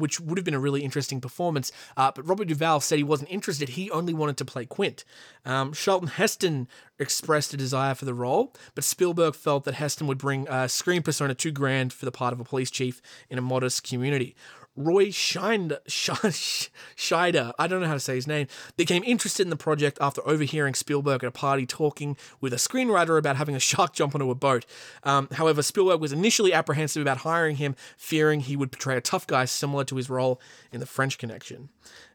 [0.00, 1.70] which would have been a really interesting performance.
[1.96, 3.70] Uh, but Robert Duvall said he wasn't interested.
[3.70, 5.04] He only wanted to play Quint.
[5.44, 10.18] Um, Charlton Heston expressed a desire for the role, but Spielberg felt that Heston would
[10.18, 13.42] bring a screen persona too grand for the part of a police chief in a
[13.42, 14.34] modest community.
[14.76, 19.56] Roy Scheider, Scheider, I don't know how to say his name, became interested in the
[19.56, 23.92] project after overhearing Spielberg at a party talking with a screenwriter about having a shark
[23.92, 24.64] jump onto a boat.
[25.02, 29.26] Um, however, Spielberg was initially apprehensive about hiring him, fearing he would portray a tough
[29.26, 30.40] guy similar to his role
[30.72, 31.68] in The French Connection.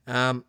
[0.08, 0.46] Um,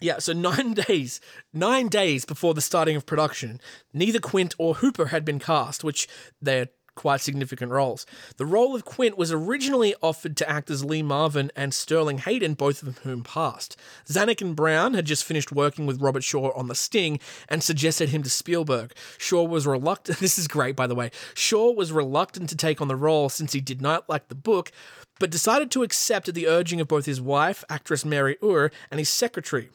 [0.00, 1.20] yeah, so nine days,
[1.52, 3.60] nine days before the starting of production,
[3.92, 6.08] neither Quint or Hooper had been cast, which
[6.40, 8.06] they're quite significant roles.
[8.36, 12.82] The role of Quint was originally offered to actors Lee Marvin and Sterling Hayden, both
[12.82, 13.76] of whom passed.
[14.06, 18.10] Zanuck and Brown had just finished working with Robert Shaw on The Sting and suggested
[18.10, 18.92] him to Spielberg.
[19.18, 20.18] Shaw was reluctant.
[20.22, 21.10] This is great, by the way.
[21.34, 24.70] Shaw was reluctant to take on the role since he did not like the book,
[25.18, 28.98] but decided to accept at the urging of both his wife, actress Mary Ure, and
[28.98, 29.70] his secretary.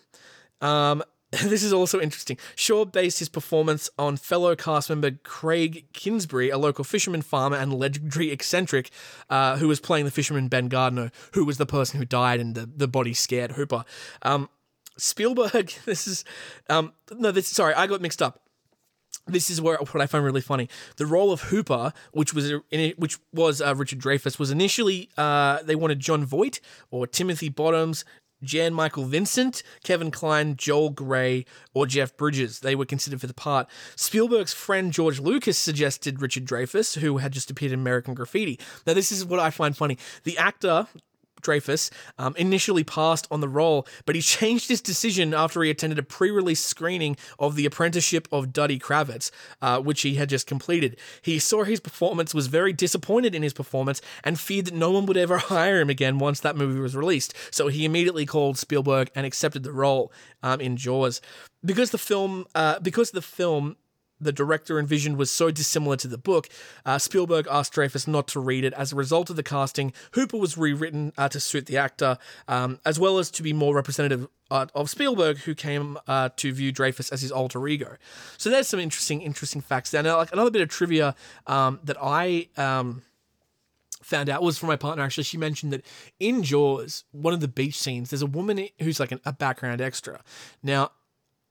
[0.61, 2.37] Um, this is also interesting.
[2.55, 7.73] Shaw based his performance on fellow cast member Craig Kingsbury, a local fisherman farmer and
[7.73, 8.91] legendary eccentric,
[9.29, 12.55] uh, who was playing the fisherman Ben Gardner, who was the person who died and
[12.55, 13.83] the, the body scared Hooper.
[14.21, 14.49] Um,
[14.97, 16.23] Spielberg, this is,
[16.69, 18.41] um, no, this, sorry, I got mixed up
[19.27, 20.69] this is where what I find really funny.
[20.95, 22.53] The role of Hooper, which was
[22.97, 26.61] which was uh, Richard Dreyfuss, was initially uh, they wanted Jon Voight
[26.91, 28.05] or Timothy Bottoms,
[28.43, 32.59] Jan Michael Vincent, Kevin Kline, Joel Grey, or Jeff Bridges.
[32.59, 33.67] They were considered for the part.
[33.95, 38.59] Spielberg's friend George Lucas suggested Richard Dreyfuss, who had just appeared in American Graffiti.
[38.85, 39.97] Now, this is what I find funny.
[40.23, 40.87] The actor
[41.47, 45.99] Dreyfuss um, initially passed on the role, but he changed his decision after he attended
[45.99, 49.31] a pre-release screening of The Apprenticeship of Duddy Kravitz,
[49.61, 50.97] uh, which he had just completed.
[51.21, 55.05] He saw his performance, was very disappointed in his performance, and feared that no one
[55.05, 57.33] would ever hire him again once that movie was released.
[57.51, 60.11] So he immediately called Spielberg and accepted the role
[60.43, 61.21] um, in Jaws.
[61.63, 63.77] Because the film, uh, because the film
[64.19, 66.49] the director envisioned was so dissimilar to the book,
[66.85, 68.73] uh, Spielberg asked Dreyfuss not to read it.
[68.73, 72.79] As a result of the casting, Hooper was rewritten uh, to suit the actor, um,
[72.85, 76.71] as well as to be more representative uh, of Spielberg, who came uh, to view
[76.71, 77.97] Dreyfuss as his alter ego.
[78.37, 80.03] So there's some interesting, interesting facts there.
[80.03, 82.47] Now, like another bit of trivia um, that I.
[82.57, 83.03] Um,
[84.03, 85.85] found out was from my partner actually she mentioned that
[86.17, 89.81] in jaws one of the beach scenes there's a woman who's like an, a background
[89.81, 90.21] extra
[90.63, 90.89] now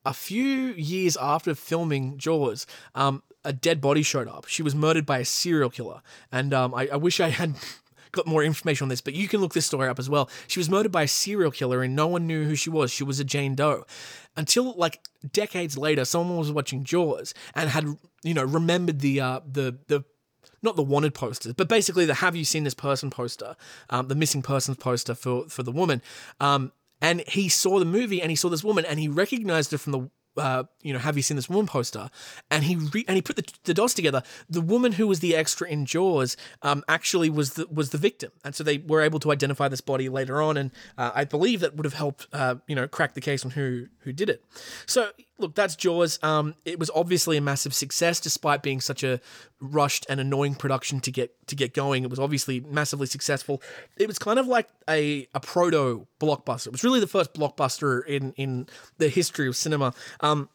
[0.07, 2.65] a few years after filming Jaws,
[2.95, 4.47] um, a dead body showed up.
[4.47, 7.55] She was murdered by a serial killer, and um, I, I wish I had
[8.13, 10.31] got more information on this, but you can look this story up as well.
[10.47, 12.93] She was murdered by a serial killer, and no one knew who she was.
[12.93, 13.85] She was a Jane Doe,
[14.37, 15.01] until like
[15.33, 20.05] decades later, someone was watching Jaws and had you know remembered the uh, the the
[20.63, 23.57] not the wanted posters, but basically the "Have you seen this person?" poster,
[23.91, 26.01] um, the missing persons poster for for the woman.
[26.41, 29.79] Um, and he saw the movie and he saw this woman and he recognized her
[29.79, 32.11] from the uh, you know, have you seen this woman poster?
[32.51, 34.23] And he re- and he put the, the dots together.
[34.49, 38.33] The woman who was the extra in Jaws um, actually was the was the victim,
[38.45, 40.57] and so they were able to identify this body later on.
[40.57, 43.53] And uh, I believe that would have helped, uh, you know, crack the case on
[43.53, 44.45] who who did it.
[44.85, 46.19] So look, that's Jaws.
[46.23, 49.21] Um, it was obviously a massive success, despite being such a
[49.61, 52.05] rushed and annoying production to get to get going.
[52.05, 53.63] It was obviously massively successful.
[53.97, 56.69] It was kind of like a, a proto blockbuster.
[56.69, 58.67] It was really the first blockbuster in in
[58.99, 59.95] the history of cinema.
[60.21, 60.49] Um,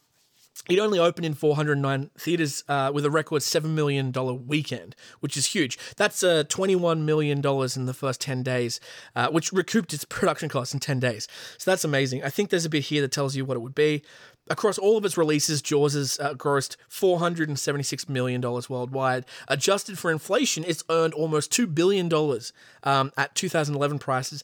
[0.70, 4.14] it only opened in 409 theaters uh, with a record $7 million
[4.46, 5.78] weekend, which is huge.
[5.98, 8.80] That's uh, $21 million in the first 10 days,
[9.16, 11.28] uh, which recouped its production costs in 10 days.
[11.58, 12.24] So that's amazing.
[12.24, 14.04] I think there's a bit here that tells you what it would be.
[14.50, 19.26] Across all of its releases, Jaws has uh, grossed $476 million worldwide.
[19.48, 22.12] Adjusted for inflation, it's earned almost $2 billion
[22.84, 24.44] um, at 2011 prices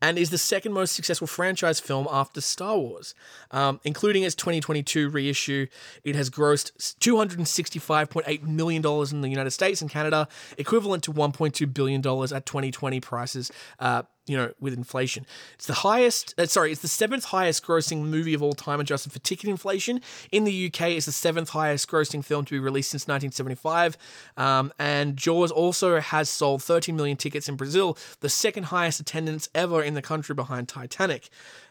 [0.00, 3.14] and is the second most successful franchise film after Star Wars.
[3.50, 5.66] Um, including its 2022 reissue,
[6.04, 12.00] it has grossed $265.8 million in the United States and Canada, equivalent to $1.2 billion
[12.00, 13.50] at 2020 prices.
[13.78, 15.26] Uh, you know, with inflation.
[15.54, 19.12] It's the highest, uh, sorry, it's the seventh highest grossing movie of all time adjusted
[19.12, 20.00] for ticket inflation.
[20.30, 23.96] In the UK, it's the seventh highest grossing film to be released since 1975.
[24.36, 29.48] Um, and Jaws also has sold 13 million tickets in Brazil, the second highest attendance
[29.54, 31.28] ever in the country behind Titanic,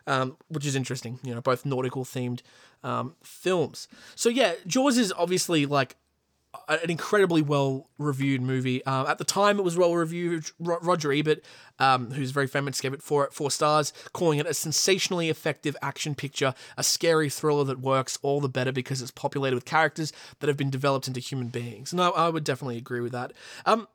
[0.08, 2.42] um, which is interesting, you know, both nautical themed
[2.84, 3.88] um, films.
[4.16, 5.96] So, yeah, Jaws is obviously like
[6.68, 8.84] an incredibly well reviewed movie.
[8.86, 10.52] Uh, at the time, it was well reviewed.
[10.60, 11.44] Roger Ebert,
[11.80, 16.16] um, who's very famous, gave it four four stars, calling it a sensationally effective action
[16.16, 20.48] picture, a scary thriller that works all the better because it's populated with characters that
[20.48, 21.94] have been developed into human beings.
[21.94, 23.34] I, I would definitely agree with that.
[23.66, 23.88] Um,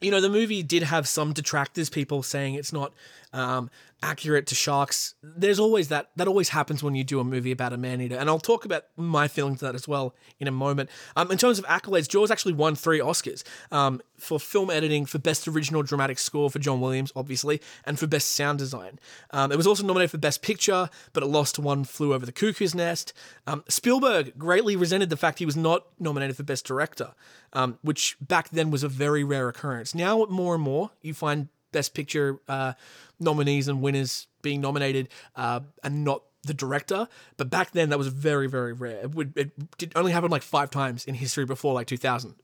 [0.00, 2.92] you know, the movie did have some detractors, people saying it's not
[3.32, 3.70] um,
[4.02, 5.14] accurate to sharks.
[5.22, 6.10] There's always that.
[6.16, 8.64] That always happens when you do a movie about a man eater, and I'll talk
[8.64, 10.90] about my feelings of that as well in a moment.
[11.16, 15.18] Um, in terms of accolades, Jaws actually won three Oscars um, for film editing, for
[15.18, 18.98] best original dramatic score for John Williams, obviously, and for best sound design.
[19.30, 22.26] Um, it was also nominated for best picture, but it lost to One Flew Over
[22.26, 23.12] the Cuckoo's Nest.
[23.46, 27.14] Um, Spielberg greatly resented the fact he was not nominated for best director,
[27.52, 29.94] um, which back then was a very rare occurrence.
[29.94, 32.74] Now, more and more, you find Best Picture uh,
[33.18, 37.08] nominees and winners being nominated uh, and not the director.
[37.36, 39.00] But back then, that was very, very rare.
[39.02, 42.34] It, would, it did only happen like five times in history before like 2000.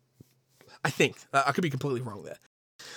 [0.85, 1.17] I think.
[1.33, 2.39] I could be completely wrong there.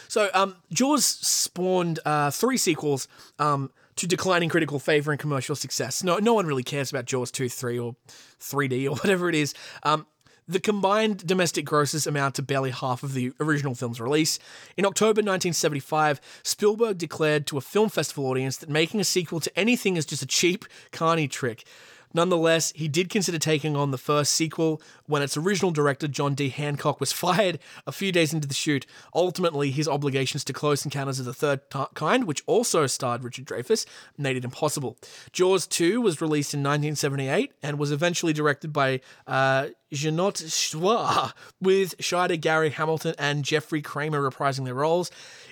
[0.08, 3.08] So, um, Jaws spawned uh, three sequels
[3.39, 6.04] um, to declining critical favor and commercial success.
[6.04, 7.96] No, no one really cares about Jaws 2, 3, or
[8.39, 9.56] 3D or whatever it is.
[9.84, 10.06] Um,
[10.52, 14.38] the combined domestic grosses amount to barely half of the original film's release.
[14.76, 19.60] In October 1975, Spielberg declared to a film festival audience that making a sequel to
[19.60, 21.64] anything is just a cheap, carny trick.
[22.13, 26.50] Nonetheless, he did consider taking on the first sequel when its original director, John D.
[26.50, 28.86] Hancock, was fired a few days into the shoot.
[29.13, 31.62] Ultimately, his obligations to Close Encounters of the Third
[31.93, 33.86] Kind, which also starred Richard Dreyfuss,
[34.17, 34.97] made it impossible.
[35.32, 41.97] Jaws 2 was released in 1978 and was eventually directed by uh, Jeannot Szwarc, with
[41.97, 45.12] Scheider, Gary Hamilton, and Jeffrey Kramer reprising their roles.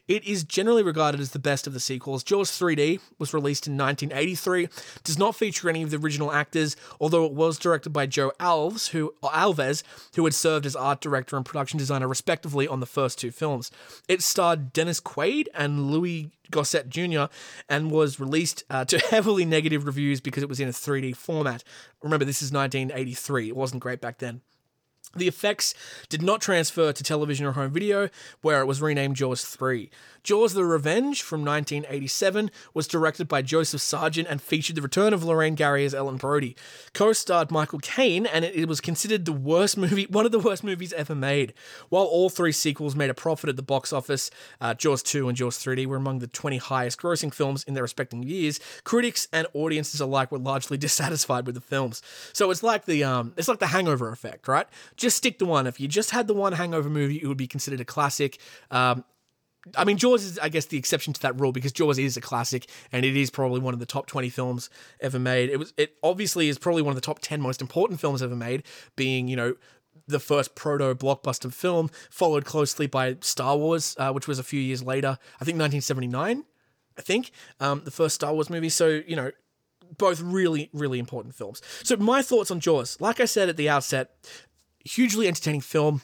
[0.10, 2.24] It is generally regarded as the best of the sequels.
[2.24, 4.67] Jaws 3D was released in 1983,
[5.04, 8.89] does not feature any of the original actors, although it was directed by Joe Alves,
[8.89, 9.84] who Alves,
[10.15, 13.69] who had served as art director and production designer respectively on the first two films.
[14.08, 17.26] It starred Dennis Quaid and Louis Gossett Jr.
[17.69, 21.63] and was released uh, to heavily negative reviews because it was in a 3D format.
[22.02, 23.50] Remember, this is 1983.
[23.50, 24.41] It wasn't great back then.
[25.15, 25.74] The effects
[26.08, 28.10] did not transfer to television or home video,
[28.41, 29.89] where it was renamed Jaws 3.
[30.24, 35.24] Jaws the Revenge from 1987 was directed by Joseph Sargent and featured the return of
[35.24, 36.56] Lorraine Gary as Ellen Brody.
[36.94, 40.64] Co starred Michael Caine, and it, was considered the worst movie, one of the worst
[40.64, 41.54] movies ever made.
[41.90, 44.30] While all three sequels made a profit at the box office,
[44.62, 47.84] uh, Jaws 2 and Jaws 3D were among the 20 highest grossing films in their
[47.84, 48.60] respective years.
[48.84, 52.02] Critics and audiences alike were largely dissatisfied with the films.
[52.34, 54.68] So it's like the um, it's like the Hangover effect, right?
[54.96, 55.68] Just stick to one.
[55.68, 58.40] If you just had the one Hangover movie, it would be considered a classic.
[58.72, 59.04] Um,
[59.76, 62.22] I mean, Jaws is, I guess, the exception to that rule because Jaws is a
[62.22, 64.69] classic and it is probably one of the top 20 films
[65.02, 65.50] ever made.
[65.50, 68.36] It was, it obviously is probably one of the top 10 most important films ever
[68.36, 68.63] made,
[68.95, 69.56] being, you know,
[70.08, 74.60] the first proto blockbuster film, followed closely by Star Wars, uh, which was a few
[74.60, 76.45] years later, I think 1979,
[76.98, 78.69] I think, um, the first Star Wars movie.
[78.69, 79.32] So, you know,
[79.98, 81.62] both really, really important films.
[81.84, 84.12] So, my thoughts on Jaws, like I said at the outset,
[84.84, 86.02] hugely entertaining film.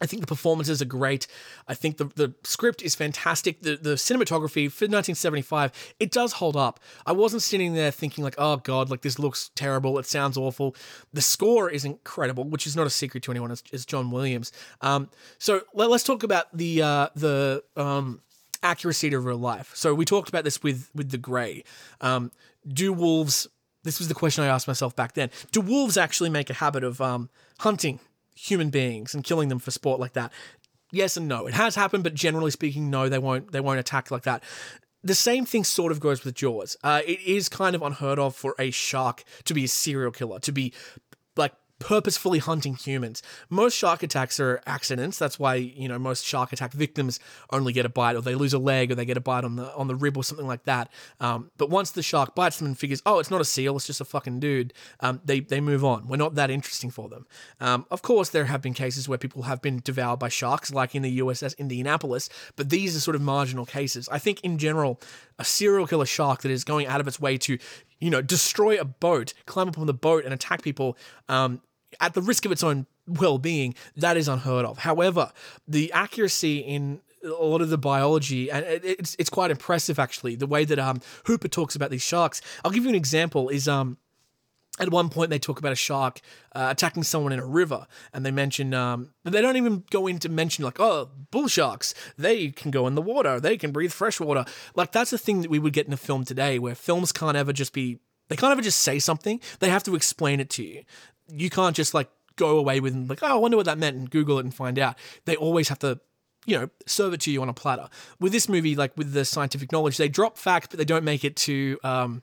[0.00, 1.26] I think the performances are great.
[1.66, 3.62] I think the, the script is fantastic.
[3.62, 6.80] The the cinematography for 1975, it does hold up.
[7.06, 9.98] I wasn't sitting there thinking like, oh god, like this looks terrible.
[9.98, 10.76] It sounds awful.
[11.12, 13.50] The score is incredible, which is not a secret to anyone.
[13.50, 14.52] It's, it's John Williams.
[14.82, 18.20] Um, so let, us talk about the uh, the um,
[18.62, 19.72] accuracy to real life.
[19.74, 21.64] So we talked about this with with the Grey.
[22.02, 22.32] Um,
[22.66, 23.46] do wolves?
[23.82, 25.30] This was the question I asked myself back then.
[25.52, 27.30] Do wolves actually make a habit of um,
[27.60, 28.00] hunting
[28.36, 30.32] human beings and killing them for sport like that?
[30.92, 31.46] Yes and no.
[31.46, 33.50] It has happened, but generally speaking, no, they won't.
[33.50, 34.42] They won't attack like that.
[35.02, 36.76] The same thing sort of goes with Jaws.
[36.82, 40.40] Uh, it is kind of unheard of for a shark to be a serial killer,
[40.40, 40.72] to be
[41.78, 43.22] purposefully hunting humans.
[43.50, 45.18] Most shark attacks are accidents.
[45.18, 48.54] That's why, you know, most shark attack victims only get a bite or they lose
[48.54, 50.64] a leg or they get a bite on the on the rib or something like
[50.64, 50.90] that.
[51.20, 53.86] Um, but once the shark bites them and figures, oh, it's not a seal, it's
[53.86, 56.08] just a fucking dude, um, they, they move on.
[56.08, 57.26] We're not that interesting for them.
[57.60, 60.94] Um, of course, there have been cases where people have been devoured by sharks, like
[60.94, 64.08] in the USS Indianapolis, but these are sort of marginal cases.
[64.10, 65.00] I think in general,
[65.38, 67.58] a serial killer shark that is going out of its way to
[68.00, 70.96] you know, destroy a boat, climb up on the boat and attack people
[71.28, 71.60] um,
[72.00, 74.78] at the risk of its own well-being, that is unheard of.
[74.78, 75.32] However,
[75.66, 80.36] the accuracy in a lot of the biology, and it's it's quite impressive actually.
[80.36, 82.40] The way that um, Hooper talks about these sharks.
[82.64, 83.48] I'll give you an example.
[83.48, 83.98] Is um,
[84.78, 86.20] at one point they talk about a shark
[86.54, 90.28] uh, attacking someone in a river and they mention um, they don't even go into
[90.28, 94.20] mention like oh bull sharks they can go in the water they can breathe fresh
[94.20, 94.44] water.
[94.74, 97.36] Like that's the thing that we would get in a film today where films can't
[97.36, 100.64] ever just be they can't ever just say something they have to explain it to
[100.64, 100.82] you.
[101.28, 104.10] You can't just like go away with like oh i wonder what that meant and
[104.10, 104.96] google it and find out.
[105.24, 106.00] They always have to
[106.46, 107.88] you know, serve it to you on a platter.
[108.20, 111.24] With this movie, like with the scientific knowledge, they drop facts, but they don't make
[111.24, 112.22] it too um,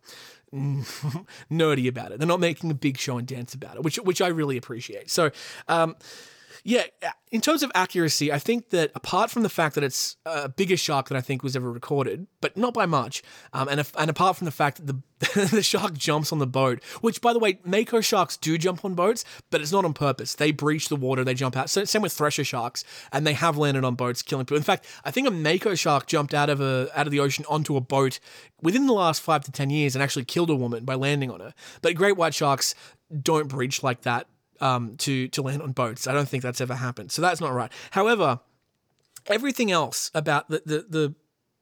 [0.54, 2.20] nerdy about it.
[2.20, 5.10] They're not making a big show and dance about it, which which I really appreciate.
[5.10, 5.32] So,
[5.68, 5.96] um,
[6.66, 6.84] yeah,
[7.30, 10.78] in terms of accuracy, I think that apart from the fact that it's a bigger
[10.78, 13.22] shark than I think was ever recorded, but not by much,
[13.52, 16.82] um, and and apart from the fact that the the shark jumps on the boat,
[17.02, 20.36] which by the way, mako sharks do jump on boats, but it's not on purpose.
[20.36, 21.70] They breach the water, they jump out.
[21.70, 24.58] So same with thresher sharks, and they have landed on boats, killing people.
[24.58, 27.44] In fact, I think a mako shark jumped out of a out of the ocean
[27.50, 28.22] onto a boat
[28.62, 31.42] within the last five to ten years and actually killed a woman by landing on
[31.42, 31.54] her.
[31.82, 32.74] But great white sharks
[33.22, 34.28] don't breach like that
[34.64, 36.08] um, to to land on boats.
[36.08, 37.12] I don't think that's ever happened.
[37.12, 37.72] So that's not right.
[37.92, 38.40] However,
[39.28, 41.16] everything else about the the, the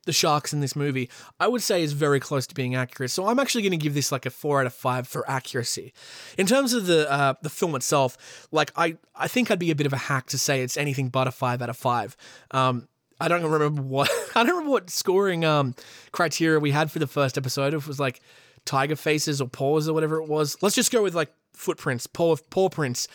[0.05, 1.09] the sharks in this movie,
[1.39, 3.11] I would say is very close to being accurate.
[3.11, 5.93] So I'm actually going to give this like a four out of five for accuracy.
[6.37, 9.75] In terms of the uh, the film itself, like I I think I'd be a
[9.75, 12.15] bit of a hack to say it's anything but a five out of five.
[12.51, 12.87] Um,
[13.19, 15.73] I don't remember what I don't remember what scoring um,
[16.11, 17.73] criteria we had for the first episode.
[17.73, 18.21] If it was like
[18.65, 20.55] tiger faces or paws or whatever it was.
[20.61, 23.07] Let's just go with like footprints, paw paw prints.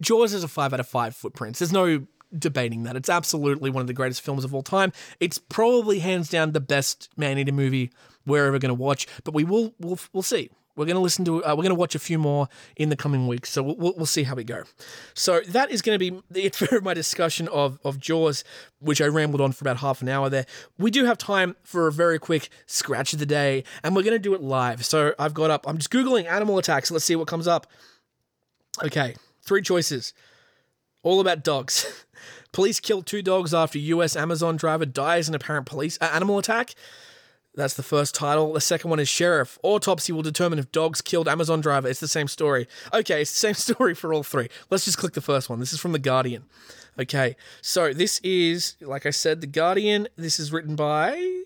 [0.00, 1.58] Jaws is a five out of five footprints.
[1.60, 2.06] There's no
[2.36, 2.96] debating that.
[2.96, 4.92] It's absolutely one of the greatest films of all time.
[5.20, 7.92] It's probably hands down the best man eater movie
[8.26, 9.06] we're ever going to watch.
[9.22, 10.50] But we will we'll we'll see.
[10.76, 11.44] We're going to listen to.
[11.44, 13.94] Uh, we're going to watch a few more in the coming weeks, so we'll, we'll,
[13.96, 14.64] we'll see how we go.
[15.14, 18.42] So that is going to be the it for my discussion of of Jaws,
[18.80, 20.46] which I rambled on for about half an hour there.
[20.78, 24.14] We do have time for a very quick scratch of the day, and we're going
[24.14, 24.84] to do it live.
[24.84, 25.66] So I've got up.
[25.68, 26.90] I'm just googling animal attacks.
[26.90, 27.66] Let's see what comes up.
[28.82, 30.12] Okay, three choices,
[31.02, 32.04] all about dogs.
[32.52, 34.14] Police kill two dogs after U.S.
[34.16, 36.74] Amazon driver dies in apparent police uh, animal attack.
[37.56, 38.52] That's the first title.
[38.52, 39.58] The second one is Sheriff.
[39.62, 41.88] Autopsy will determine if dogs killed Amazon driver.
[41.88, 42.66] It's the same story.
[42.92, 44.48] Okay, it's the same story for all three.
[44.70, 45.60] Let's just click the first one.
[45.60, 46.44] This is from The Guardian.
[46.98, 50.08] Okay, so this is, like I said, The Guardian.
[50.16, 51.42] This is written by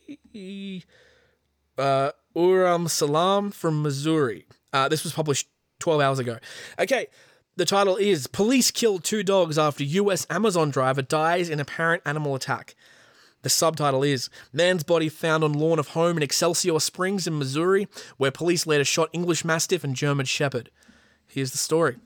[1.78, 4.46] uh, Uram Salam from Missouri.
[4.72, 5.48] Uh, this was published
[5.80, 6.38] 12 hours ago.
[6.78, 7.06] Okay,
[7.56, 10.26] the title is Police Kill Two Dogs After U.S.
[10.30, 12.74] Amazon Driver Dies in Apparent Animal Attack.
[13.42, 17.86] The subtitle is Man's Body Found on Lawn of Home in Excelsior Springs in Missouri,
[18.16, 20.70] where police later shot English Mastiff and German Shepherd.
[21.26, 21.96] Here's the story.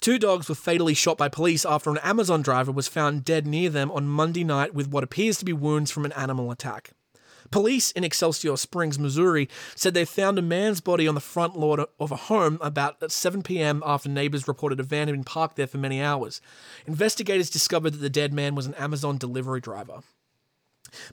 [0.00, 3.68] Two dogs were fatally shot by police after an Amazon driver was found dead near
[3.68, 6.92] them on Monday night with what appears to be wounds from an animal attack.
[7.50, 11.84] Police in Excelsior Springs, Missouri, said they found a man's body on the front lawn
[12.00, 13.82] of a home about 7 p.m.
[13.84, 16.40] after neighbors reported a van had been parked there for many hours.
[16.86, 20.00] Investigators discovered that the dead man was an Amazon delivery driver.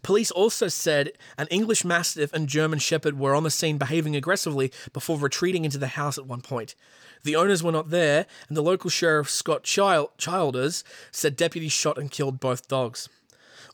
[0.01, 4.71] Police also said an English Mastiff and German Shepherd were on the scene behaving aggressively
[4.93, 6.75] before retreating into the house at one point.
[7.23, 11.97] The owners were not there, and the local sheriff Scott Child- Childers said deputies shot
[11.97, 13.09] and killed both dogs.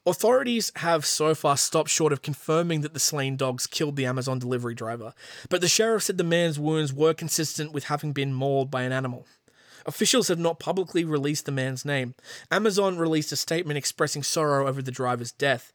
[0.07, 4.37] Authorities have so far stopped short of confirming that the slain dogs killed the Amazon
[4.37, 5.13] delivery driver,
[5.49, 8.91] but the sheriff said the man's wounds were consistent with having been mauled by an
[8.91, 9.25] animal.
[9.85, 12.15] Officials have not publicly released the man's name.
[12.49, 15.71] Amazon released a statement expressing sorrow over the driver's death.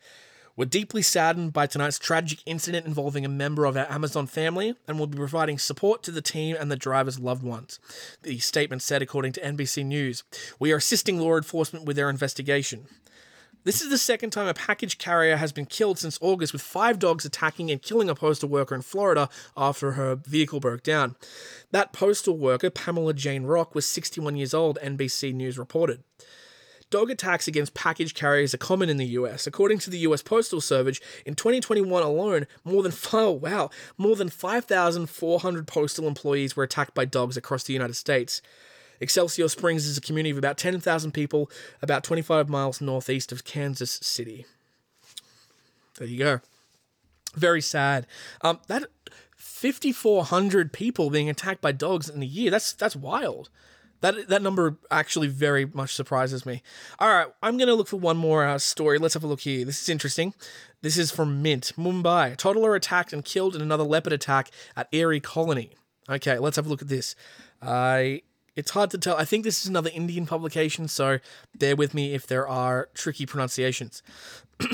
[0.56, 4.98] We're deeply saddened by tonight's tragic incident involving a member of our Amazon family and
[4.98, 7.78] will be providing support to the team and the driver's loved ones.
[8.24, 10.24] The statement said, according to NBC News,
[10.58, 12.88] We are assisting law enforcement with their investigation.
[13.62, 16.98] This is the second time a package carrier has been killed since August, with five
[16.98, 21.14] dogs attacking and killing a postal worker in Florida after her vehicle broke down.
[21.70, 26.02] That postal worker, Pamela Jane Rock, was 61 years old, NBC News reported.
[26.88, 29.46] Dog attacks against package carriers are common in the US.
[29.46, 34.30] According to the US Postal Service, in 2021 alone, more than oh, wow, more than
[34.30, 38.40] 5,400 postal employees were attacked by dogs across the United States.
[39.00, 41.50] Excelsior Springs is a community of about 10,000 people,
[41.82, 44.46] about 25 miles northeast of Kansas City.
[45.98, 46.40] There you go.
[47.34, 48.06] Very sad.
[48.42, 48.84] Um, that
[49.36, 53.50] 5,400 people being attacked by dogs in a year, that's that's wild.
[54.00, 56.62] That, that number actually very much surprises me.
[56.98, 58.98] All right, I'm to look for one more uh, story.
[58.98, 59.64] Let's have a look here.
[59.66, 60.32] This is interesting.
[60.80, 62.36] This is from Mint, Mumbai.
[62.36, 65.72] Toddler attacked and killed in another leopard attack at Aarey Colony.
[66.08, 67.14] Okay, let's have a look at this.
[67.60, 68.22] I
[68.56, 69.16] it's hard to tell.
[69.16, 71.18] I think this is another Indian publication, so
[71.56, 74.02] bear with me if there are tricky pronunciations.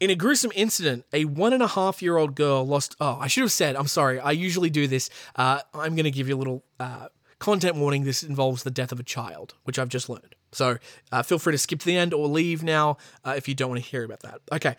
[0.00, 2.96] In a gruesome incident, a one and a half year old girl lost.
[3.00, 4.18] Oh, I should have said, I'm sorry.
[4.18, 5.10] I usually do this.
[5.36, 7.08] Uh, I'm going to give you a little uh,
[7.38, 8.02] content warning.
[8.02, 10.34] This involves the death of a child, which I've just learned.
[10.50, 10.78] So
[11.12, 13.70] uh, feel free to skip to the end or leave now uh, if you don't
[13.70, 14.40] want to hear about that.
[14.50, 14.76] Okay.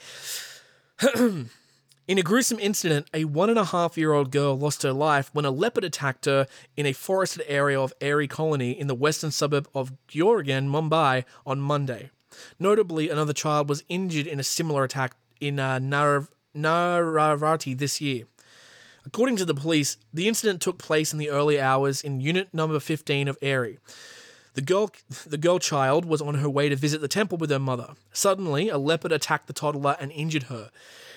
[2.06, 5.30] In a gruesome incident, a one and a half year old girl lost her life
[5.32, 9.32] when a leopard attacked her in a forested area of Aarey Colony in the western
[9.32, 12.10] suburb of Goregaon, Mumbai, on Monday.
[12.60, 18.26] Notably, another child was injured in a similar attack in uh, Nar- Naravati this year.
[19.06, 22.82] According to the police, the incident took place in the early hours in unit number
[22.82, 23.78] 15 of Aarey.
[24.56, 24.92] The girl,
[25.26, 27.94] the girl child was on her way to visit the temple with her mother.
[28.12, 30.70] Suddenly, a leopard attacked the toddler and injured her.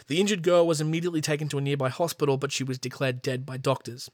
[0.08, 3.44] The injured girl was immediately taken to a nearby hospital, but she was declared dead
[3.44, 4.10] by doctors.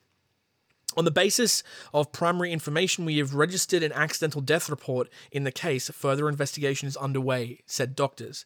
[0.97, 1.63] On the basis
[1.95, 5.89] of primary information, we have registered an accidental death report in the case.
[5.89, 8.45] Further investigation is underway, said doctors.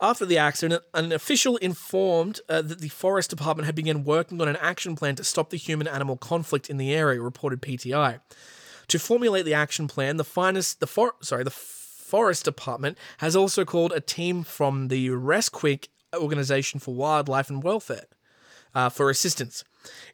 [0.00, 4.48] After the accident, an official informed uh, that the Forest Department had begun working on
[4.48, 8.20] an action plan to stop the human animal conflict in the area, reported PTI.
[8.88, 13.64] To formulate the action plan, the finest the for, sorry, the Forest Department has also
[13.64, 15.86] called a team from the Resqink
[16.18, 18.06] Organization for Wildlife and Welfare
[18.74, 19.64] uh, for assistance.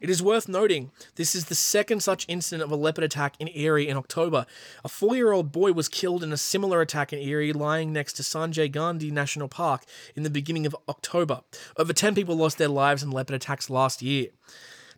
[0.01, 3.49] It is worth noting this is the second such incident of a leopard attack in
[3.49, 4.47] Aarey in October.
[4.85, 8.15] A four year old boy was killed in a similar attack in Aarey lying next
[8.15, 9.85] to Sanjay Gandhi National Park
[10.17, 11.43] in the beginning of October.
[11.77, 14.29] Over 10 people lost their lives in leopard attacks last year.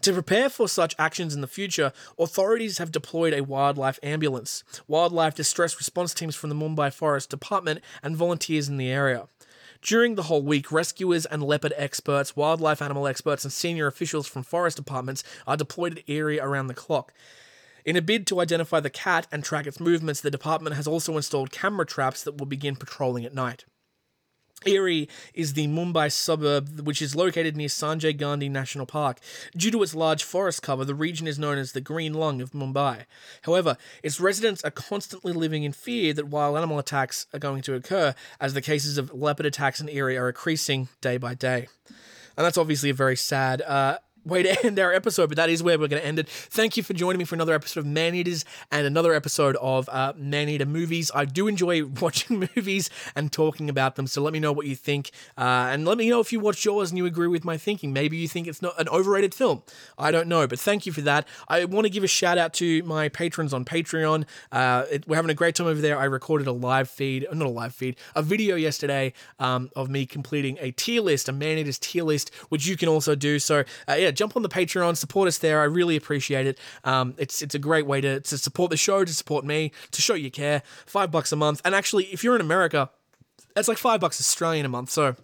[0.02, 5.36] To prepare for such actions in the future, authorities have deployed a wildlife ambulance, wildlife
[5.36, 9.28] distress response teams from the Mumbai Forest Department, and volunteers in the area.
[9.82, 14.44] During the whole week, rescuers and leopard experts, wildlife animal experts, and senior officials from
[14.44, 17.12] forest departments are deployed at Aarey around the clock.
[17.84, 21.16] In a bid to identify the cat and track its movements, the department has also
[21.16, 23.64] installed camera traps that will begin patrolling at night.
[24.66, 29.18] Aarey is the Mumbai suburb which is located near Sanjay Gandhi National Park.
[29.56, 32.52] Due to its large forest cover, the region is known as the Green Lung of
[32.52, 33.04] Mumbai.
[33.42, 37.74] However, its residents are constantly living in fear that wild animal attacks are going to
[37.74, 41.68] occur, as the cases of leopard attacks in Aarey are increasing day by day.
[42.36, 45.62] And that's obviously a very sad uh, way to end our episode, but that is
[45.62, 46.28] where we're going to end it.
[46.28, 49.88] Thank you for joining me for another episode of Man Eaters and another episode of
[49.88, 51.10] uh, Man Eater movies.
[51.14, 54.76] I do enjoy watching movies and talking about them, so let me know what you
[54.76, 55.10] think.
[55.36, 57.92] Uh, and let me know if you watch yours and you agree with my thinking.
[57.92, 59.62] Maybe you think it's not an overrated film.
[59.98, 61.26] I don't know, but thank you for that.
[61.48, 64.24] I want to give a shout out to my patrons on Patreon.
[64.50, 65.98] Uh, it, we're having a great time over there.
[65.98, 70.06] I recorded a live feed, not a live feed, a video yesterday um, of me
[70.06, 73.38] completing a tier list, a Man Eaters tier list, which you can also do.
[73.38, 75.60] So, uh, yeah, jump on the Patreon, support us there.
[75.60, 76.58] I really appreciate it.
[76.84, 80.00] Um, it's it's a great way to, to support the show, to support me, to
[80.00, 80.62] show you care.
[80.86, 82.90] Five bucks a month, and actually, if you're in America,
[83.54, 84.90] that's like five bucks Australian a month.
[84.90, 85.16] So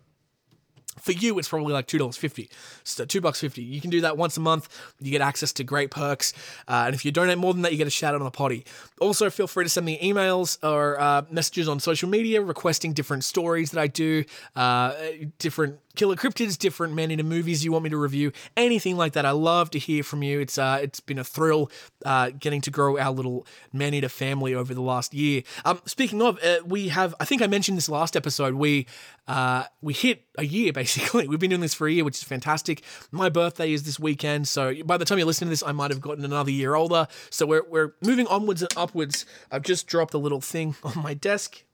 [1.01, 2.51] for you, it's probably like two dollars fifty.
[2.85, 3.63] So two bucks fifty.
[3.63, 4.69] You can do that once a month.
[5.01, 6.33] You get access to great perks,
[6.67, 8.31] uh, and if you donate more than that, you get a shout out on the
[8.31, 8.65] potty.
[9.01, 13.25] Also, feel free to send me emails or uh, messages on social media requesting different
[13.25, 14.25] stories that I do,
[14.57, 14.95] uh,
[15.39, 19.27] different killer cryptids, different man eater movies you want me to review, anything like that.
[19.27, 20.41] I love to hear from you.
[20.41, 21.71] It's uh, it's been a thrill
[22.07, 25.43] uh, getting to grow our little man eater family over the last year.
[25.65, 28.55] Um, speaking of, uh, we have I think I mentioned this last episode.
[28.55, 28.87] We
[29.27, 31.27] uh, we hit a year basically.
[31.27, 32.83] We've been doing this for a year, which is fantastic.
[33.11, 35.91] My birthday is this weekend, so by the time you're listening to this, I might
[35.91, 37.09] have gotten another year older.
[37.31, 39.27] So we're we're moving onwards and upwards.
[39.51, 41.65] I've just dropped a little thing on my desk.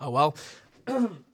[0.00, 0.36] Oh well.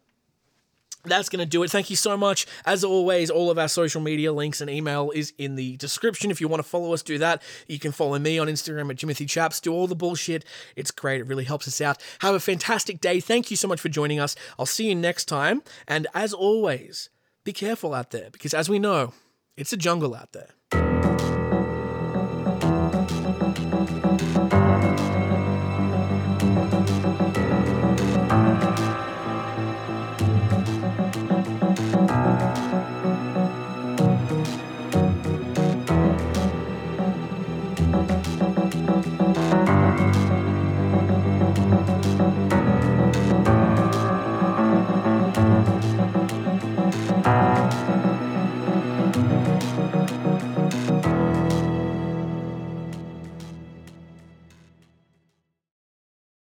[1.04, 1.70] That's going to do it.
[1.70, 2.46] Thank you so much.
[2.66, 6.30] As always, all of our social media links and email is in the description.
[6.30, 7.42] If you want to follow us, do that.
[7.68, 9.60] You can follow me on Instagram at Jimothy Chaps.
[9.60, 10.44] Do all the bullshit.
[10.76, 11.20] It's great.
[11.20, 12.02] It really helps us out.
[12.20, 13.20] Have a fantastic day.
[13.20, 14.36] Thank you so much for joining us.
[14.58, 15.62] I'll see you next time.
[15.88, 17.08] And as always,
[17.44, 19.14] be careful out there because as we know,
[19.56, 20.50] it's a jungle out there.